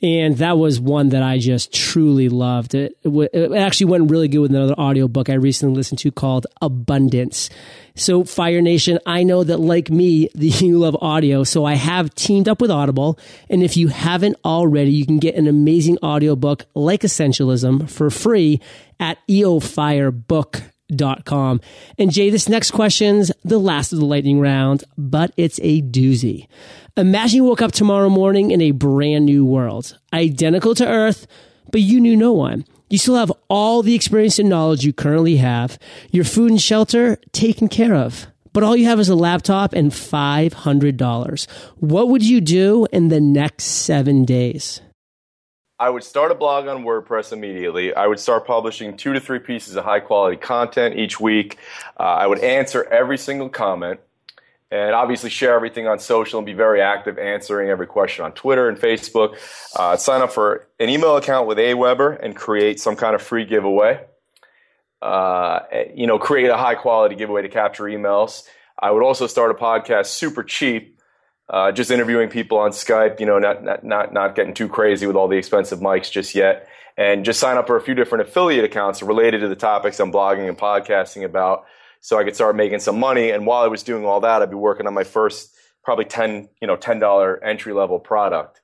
and 0.02 0.38
that 0.38 0.56
was 0.56 0.80
one 0.80 1.10
that 1.10 1.22
I 1.22 1.38
just 1.38 1.74
truly 1.74 2.30
loved. 2.30 2.74
It, 2.74 2.96
it, 3.04 3.52
actually 3.52 3.90
went 3.90 4.10
really 4.10 4.28
good 4.28 4.38
with 4.38 4.50
another 4.50 4.72
audiobook 4.74 5.28
I 5.28 5.34
recently 5.34 5.74
listened 5.74 5.98
to 5.98 6.10
called 6.10 6.46
Abundance. 6.62 7.50
So 7.96 8.24
Fire 8.24 8.62
Nation, 8.62 8.98
I 9.04 9.24
know 9.24 9.44
that 9.44 9.58
like 9.58 9.90
me, 9.90 10.30
you 10.34 10.78
love 10.78 10.96
audio. 11.02 11.19
So 11.44 11.64
I 11.64 11.74
have 11.74 12.14
teamed 12.14 12.48
up 12.48 12.60
with 12.60 12.70
Audible. 12.70 13.18
And 13.48 13.62
if 13.62 13.76
you 13.76 13.88
haven't 13.88 14.36
already, 14.44 14.92
you 14.92 15.06
can 15.06 15.18
get 15.18 15.34
an 15.34 15.46
amazing 15.46 15.98
audiobook 16.02 16.66
like 16.74 17.02
Essentialism 17.02 17.90
for 17.90 18.10
free 18.10 18.60
at 18.98 19.18
eofirebook.com. 19.28 21.60
And 21.98 22.10
Jay, 22.10 22.30
this 22.30 22.48
next 22.48 22.70
question's 22.70 23.30
the 23.44 23.58
last 23.58 23.92
of 23.92 23.98
the 23.98 24.06
lightning 24.06 24.40
round, 24.40 24.84
but 24.96 25.32
it's 25.36 25.60
a 25.62 25.82
doozy. 25.82 26.46
Imagine 26.96 27.36
you 27.36 27.44
woke 27.44 27.62
up 27.62 27.70
tomorrow 27.72 28.08
morning 28.08 28.50
in 28.50 28.60
a 28.60 28.72
brand 28.72 29.26
new 29.26 29.44
world, 29.44 29.96
identical 30.12 30.74
to 30.74 30.86
Earth, 30.86 31.26
but 31.70 31.80
you 31.80 32.00
knew 32.00 32.16
no 32.16 32.32
one. 32.32 32.64
You 32.88 32.98
still 32.98 33.14
have 33.14 33.32
all 33.48 33.82
the 33.82 33.94
experience 33.94 34.40
and 34.40 34.48
knowledge 34.48 34.84
you 34.84 34.92
currently 34.92 35.36
have, 35.36 35.78
your 36.10 36.24
food 36.24 36.50
and 36.50 36.60
shelter 36.60 37.20
taken 37.32 37.68
care 37.68 37.94
of. 37.94 38.26
But 38.52 38.62
all 38.62 38.76
you 38.76 38.86
have 38.86 39.00
is 39.00 39.08
a 39.08 39.14
laptop 39.14 39.72
and 39.72 39.92
$500. 39.92 41.50
What 41.76 42.08
would 42.08 42.22
you 42.22 42.40
do 42.40 42.86
in 42.92 43.08
the 43.08 43.20
next 43.20 43.64
seven 43.64 44.24
days? 44.24 44.80
I 45.78 45.88
would 45.88 46.04
start 46.04 46.30
a 46.30 46.34
blog 46.34 46.66
on 46.66 46.84
WordPress 46.84 47.32
immediately. 47.32 47.94
I 47.94 48.06
would 48.06 48.20
start 48.20 48.46
publishing 48.46 48.98
two 48.98 49.14
to 49.14 49.20
three 49.20 49.38
pieces 49.38 49.76
of 49.76 49.84
high 49.84 50.00
quality 50.00 50.36
content 50.36 50.96
each 50.96 51.18
week. 51.18 51.56
Uh, 51.98 52.02
I 52.02 52.26
would 52.26 52.40
answer 52.40 52.84
every 52.84 53.16
single 53.16 53.48
comment 53.48 53.98
and 54.70 54.94
obviously 54.94 55.30
share 55.30 55.54
everything 55.54 55.88
on 55.88 55.98
social 55.98 56.38
and 56.38 56.46
be 56.46 56.52
very 56.52 56.82
active 56.82 57.18
answering 57.18 57.70
every 57.70 57.86
question 57.86 58.24
on 58.24 58.32
Twitter 58.32 58.68
and 58.68 58.78
Facebook. 58.78 59.36
Uh, 59.74 59.96
sign 59.96 60.20
up 60.20 60.32
for 60.32 60.68
an 60.78 60.90
email 60.90 61.16
account 61.16 61.48
with 61.48 61.58
Aweber 61.58 62.18
and 62.22 62.36
create 62.36 62.78
some 62.78 62.94
kind 62.94 63.14
of 63.14 63.22
free 63.22 63.44
giveaway. 63.44 64.04
Uh, 65.02 65.60
you 65.94 66.06
know, 66.06 66.18
create 66.18 66.50
a 66.50 66.56
high 66.56 66.74
quality 66.74 67.14
giveaway 67.14 67.42
to 67.42 67.48
capture 67.48 67.84
emails. 67.84 68.42
I 68.78 68.90
would 68.90 69.02
also 69.02 69.26
start 69.26 69.50
a 69.50 69.54
podcast 69.54 70.06
super 70.06 70.42
cheap, 70.42 71.00
uh, 71.48 71.72
just 71.72 71.90
interviewing 71.90 72.28
people 72.28 72.58
on 72.58 72.70
Skype. 72.70 73.18
You 73.18 73.26
know, 73.26 73.38
not, 73.38 73.64
not 73.64 73.84
not 73.84 74.12
not 74.12 74.34
getting 74.34 74.54
too 74.54 74.68
crazy 74.68 75.06
with 75.06 75.16
all 75.16 75.28
the 75.28 75.38
expensive 75.38 75.80
mics 75.80 76.10
just 76.10 76.34
yet, 76.34 76.68
and 76.96 77.24
just 77.24 77.40
sign 77.40 77.56
up 77.56 77.66
for 77.66 77.76
a 77.76 77.80
few 77.80 77.94
different 77.94 78.28
affiliate 78.28 78.64
accounts 78.64 79.02
related 79.02 79.40
to 79.40 79.48
the 79.48 79.56
topics 79.56 80.00
I'm 80.00 80.12
blogging 80.12 80.48
and 80.48 80.58
podcasting 80.58 81.24
about 81.24 81.64
so 82.00 82.18
I 82.18 82.24
could 82.24 82.34
start 82.34 82.56
making 82.56 82.80
some 82.80 82.98
money. 82.98 83.30
And 83.30 83.46
while 83.46 83.62
I 83.62 83.68
was 83.68 83.82
doing 83.82 84.04
all 84.04 84.20
that, 84.20 84.42
I'd 84.42 84.50
be 84.50 84.56
working 84.56 84.86
on 84.86 84.94
my 84.94 85.04
first 85.04 85.54
probably 85.82 86.04
ten, 86.04 86.48
you 86.60 86.66
know, 86.66 86.76
ten 86.76 86.98
dollar 86.98 87.42
entry 87.42 87.72
level 87.72 87.98
product. 87.98 88.60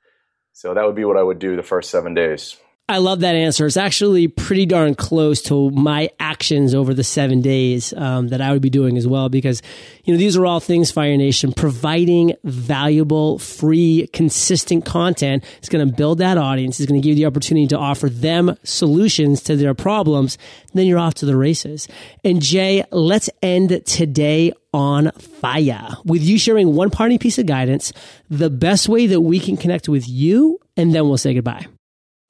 So 0.53 0.75
that 0.75 0.85
would 0.85 0.97
be 0.97 1.05
what 1.05 1.17
I 1.17 1.23
would 1.23 1.39
do 1.39 1.57
the 1.57 1.63
first 1.63 1.91
seven 1.91 2.15
days. 2.15 2.57
I 2.89 2.99
love 2.99 3.21
that 3.21 3.35
answer. 3.35 3.67
It's 3.67 3.77
actually 3.77 4.29
pretty 4.29 4.65
darn 4.65 4.95
close 4.95 5.43
to 5.43 5.71
my 5.71 6.09
actions 6.21 6.73
over 6.73 6.95
the 6.95 7.03
seven 7.03 7.41
days 7.41 7.93
um, 7.95 8.29
that 8.29 8.41
I 8.41 8.53
would 8.53 8.63
be 8.63 8.71
doing 8.71 8.97
as 8.97 9.09
well, 9.09 9.29
because 9.29 9.61
you 10.05 10.15
know 10.15 10.19
these 10.19 10.37
are 10.37 10.47
all 10.47 10.61
things 10.61 10.93
Fire 10.93 11.17
Nation 11.17 11.53
providing 11.53 12.35
valuable, 12.45 13.41
free, 13.41 14.09
consistent 14.13 14.85
content 14.85 15.43
is 15.63 15.69
going 15.69 15.85
to 15.85 15.93
build 15.93 16.19
that 16.19 16.39
audience. 16.39 16.79
Is 16.79 16.87
going 16.87 17.01
to 17.01 17.05
give 17.05 17.19
you 17.19 17.25
the 17.25 17.27
opportunity 17.27 17.67
to 17.69 17.79
offer 17.79 18.09
them 18.09 18.57
solutions 18.63 19.43
to 19.43 19.57
their 19.57 19.75
problems. 19.75 20.39
Then 20.73 20.87
you're 20.87 21.01
off 21.01 21.15
to 21.15 21.27
the 21.27 21.37
races. 21.37 21.89
And 22.23 22.41
Jay, 22.41 22.85
let's 22.93 23.29
end 23.43 23.85
today 23.85 24.53
on 24.73 25.11
fire 25.11 25.89
with 26.05 26.23
you 26.23 26.39
sharing 26.39 26.77
one 26.77 26.91
parting 26.91 27.19
piece 27.19 27.39
of 27.39 27.47
guidance, 27.47 27.93
the 28.31 28.51
best 28.51 28.89
way 28.89 29.09
that 29.09 29.23
we 29.23 29.41
can 29.41 29.57
connect 29.57 29.89
with 29.89 30.09
you, 30.09 30.61
and 30.77 30.95
then 30.95 31.09
we'll 31.09 31.19
say 31.19 31.35
goodbye. 31.35 31.67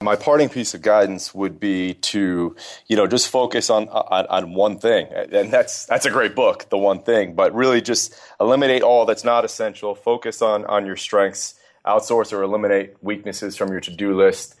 My 0.03 0.15
parting 0.15 0.47
piece 0.47 0.75
of 0.75 0.83
guidance 0.83 1.33
would 1.33 1.59
be 1.59 1.95
to, 1.95 2.55
you 2.85 2.95
know, 2.95 3.07
just 3.07 3.29
focus 3.29 3.71
on, 3.71 3.89
on, 3.89 4.27
on 4.27 4.53
one 4.53 4.77
thing, 4.77 5.07
and 5.11 5.51
that's 5.51 5.87
that's 5.87 6.05
a 6.05 6.11
great 6.11 6.35
book, 6.35 6.69
the 6.69 6.77
one 6.77 7.01
thing. 7.01 7.33
But 7.33 7.55
really, 7.55 7.81
just 7.81 8.13
eliminate 8.39 8.83
all 8.83 9.07
that's 9.07 9.23
not 9.23 9.43
essential. 9.43 9.95
Focus 9.95 10.43
on 10.43 10.65
on 10.65 10.85
your 10.85 10.97
strengths. 10.97 11.55
Outsource 11.83 12.31
or 12.31 12.43
eliminate 12.43 12.95
weaknesses 13.01 13.55
from 13.55 13.71
your 13.71 13.79
to 13.79 13.91
do 13.91 14.15
list. 14.15 14.55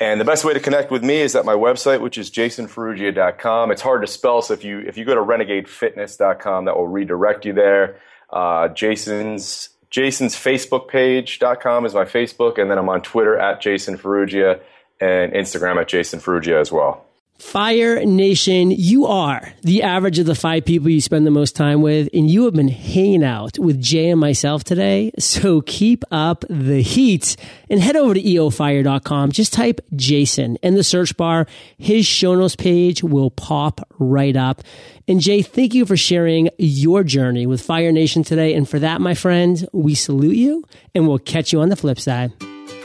And 0.00 0.20
the 0.20 0.24
best 0.24 0.44
way 0.44 0.52
to 0.52 0.58
connect 0.58 0.90
with 0.90 1.04
me 1.04 1.20
is 1.20 1.36
at 1.36 1.44
my 1.44 1.54
website, 1.54 2.00
which 2.00 2.18
is 2.18 2.28
jasonferruggia.com. 2.28 3.70
It's 3.70 3.82
hard 3.82 4.00
to 4.00 4.08
spell, 4.08 4.42
so 4.42 4.52
if 4.54 4.64
you 4.64 4.80
if 4.80 4.96
you 4.96 5.04
go 5.04 5.14
to 5.14 5.20
renegadefitness.com, 5.20 6.64
that 6.64 6.76
will 6.76 6.88
redirect 6.88 7.44
you 7.44 7.52
there. 7.52 8.00
Uh, 8.30 8.66
Jason's 8.66 9.68
Jason's 9.90 10.34
Facebook 10.34 10.88
page.com 10.88 11.86
is 11.86 11.94
my 11.94 12.04
Facebook, 12.04 12.58
and 12.58 12.68
then 12.68 12.78
I'm 12.78 12.88
on 12.88 13.00
Twitter 13.02 13.38
at 13.38 13.60
Jason 13.60 13.96
Ferruggia 13.96 14.60
and 15.02 15.32
Instagram 15.32 15.80
at 15.80 15.88
Jason 15.88 16.20
Ferruggia 16.20 16.60
as 16.60 16.70
well. 16.70 17.04
Fire 17.38 18.04
Nation, 18.06 18.70
you 18.70 19.04
are 19.04 19.52
the 19.62 19.82
average 19.82 20.20
of 20.20 20.26
the 20.26 20.34
five 20.34 20.64
people 20.64 20.88
you 20.88 21.00
spend 21.00 21.26
the 21.26 21.30
most 21.32 21.56
time 21.56 21.82
with, 21.82 22.08
and 22.14 22.30
you 22.30 22.44
have 22.44 22.54
been 22.54 22.68
hanging 22.68 23.24
out 23.24 23.58
with 23.58 23.82
Jay 23.82 24.10
and 24.10 24.20
myself 24.20 24.62
today. 24.62 25.10
So 25.18 25.60
keep 25.60 26.04
up 26.12 26.44
the 26.48 26.82
heat 26.82 27.36
and 27.68 27.80
head 27.80 27.96
over 27.96 28.14
to 28.14 28.22
eofire.com. 28.22 29.32
Just 29.32 29.52
type 29.52 29.80
Jason 29.96 30.54
in 30.62 30.76
the 30.76 30.84
search 30.84 31.16
bar. 31.16 31.48
His 31.78 32.06
show 32.06 32.36
notes 32.36 32.54
page 32.54 33.02
will 33.02 33.30
pop 33.30 33.80
right 33.98 34.36
up. 34.36 34.62
And 35.08 35.20
Jay, 35.20 35.42
thank 35.42 35.74
you 35.74 35.84
for 35.84 35.96
sharing 35.96 36.48
your 36.58 37.02
journey 37.02 37.46
with 37.46 37.60
Fire 37.60 37.90
Nation 37.90 38.22
today. 38.22 38.54
And 38.54 38.68
for 38.68 38.78
that, 38.78 39.00
my 39.00 39.14
friend, 39.14 39.68
we 39.72 39.96
salute 39.96 40.36
you 40.36 40.64
and 40.94 41.08
we'll 41.08 41.18
catch 41.18 41.52
you 41.52 41.60
on 41.60 41.70
the 41.70 41.76
flip 41.76 41.98
side. 41.98 42.32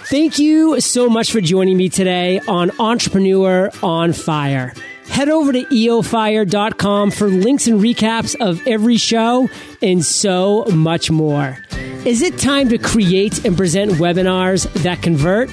Thank 0.09 0.39
you 0.39 0.79
so 0.79 1.09
much 1.09 1.33
for 1.33 1.41
joining 1.41 1.75
me 1.75 1.89
today 1.89 2.39
on 2.47 2.71
Entrepreneur 2.79 3.69
on 3.83 4.13
Fire. 4.13 4.73
Head 5.09 5.27
over 5.27 5.51
to 5.51 5.65
eofire.com 5.65 7.11
for 7.11 7.27
links 7.27 7.67
and 7.67 7.81
recaps 7.81 8.33
of 8.39 8.65
every 8.65 8.95
show 8.95 9.49
and 9.81 10.05
so 10.05 10.63
much 10.73 11.11
more. 11.11 11.57
Is 12.05 12.21
it 12.21 12.39
time 12.39 12.69
to 12.69 12.77
create 12.77 13.43
and 13.43 13.57
present 13.57 13.91
webinars 13.93 14.71
that 14.83 15.01
convert? 15.01 15.49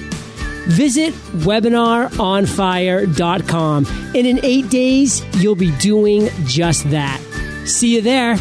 Visit 0.67 1.13
webinaronfire.com 1.43 3.85
and 3.85 4.15
in 4.15 4.39
eight 4.45 4.69
days, 4.69 5.21
you'll 5.35 5.55
be 5.55 5.75
doing 5.79 6.29
just 6.45 6.89
that. 6.91 7.19
See 7.65 7.95
you 7.95 8.01
there. 8.01 8.37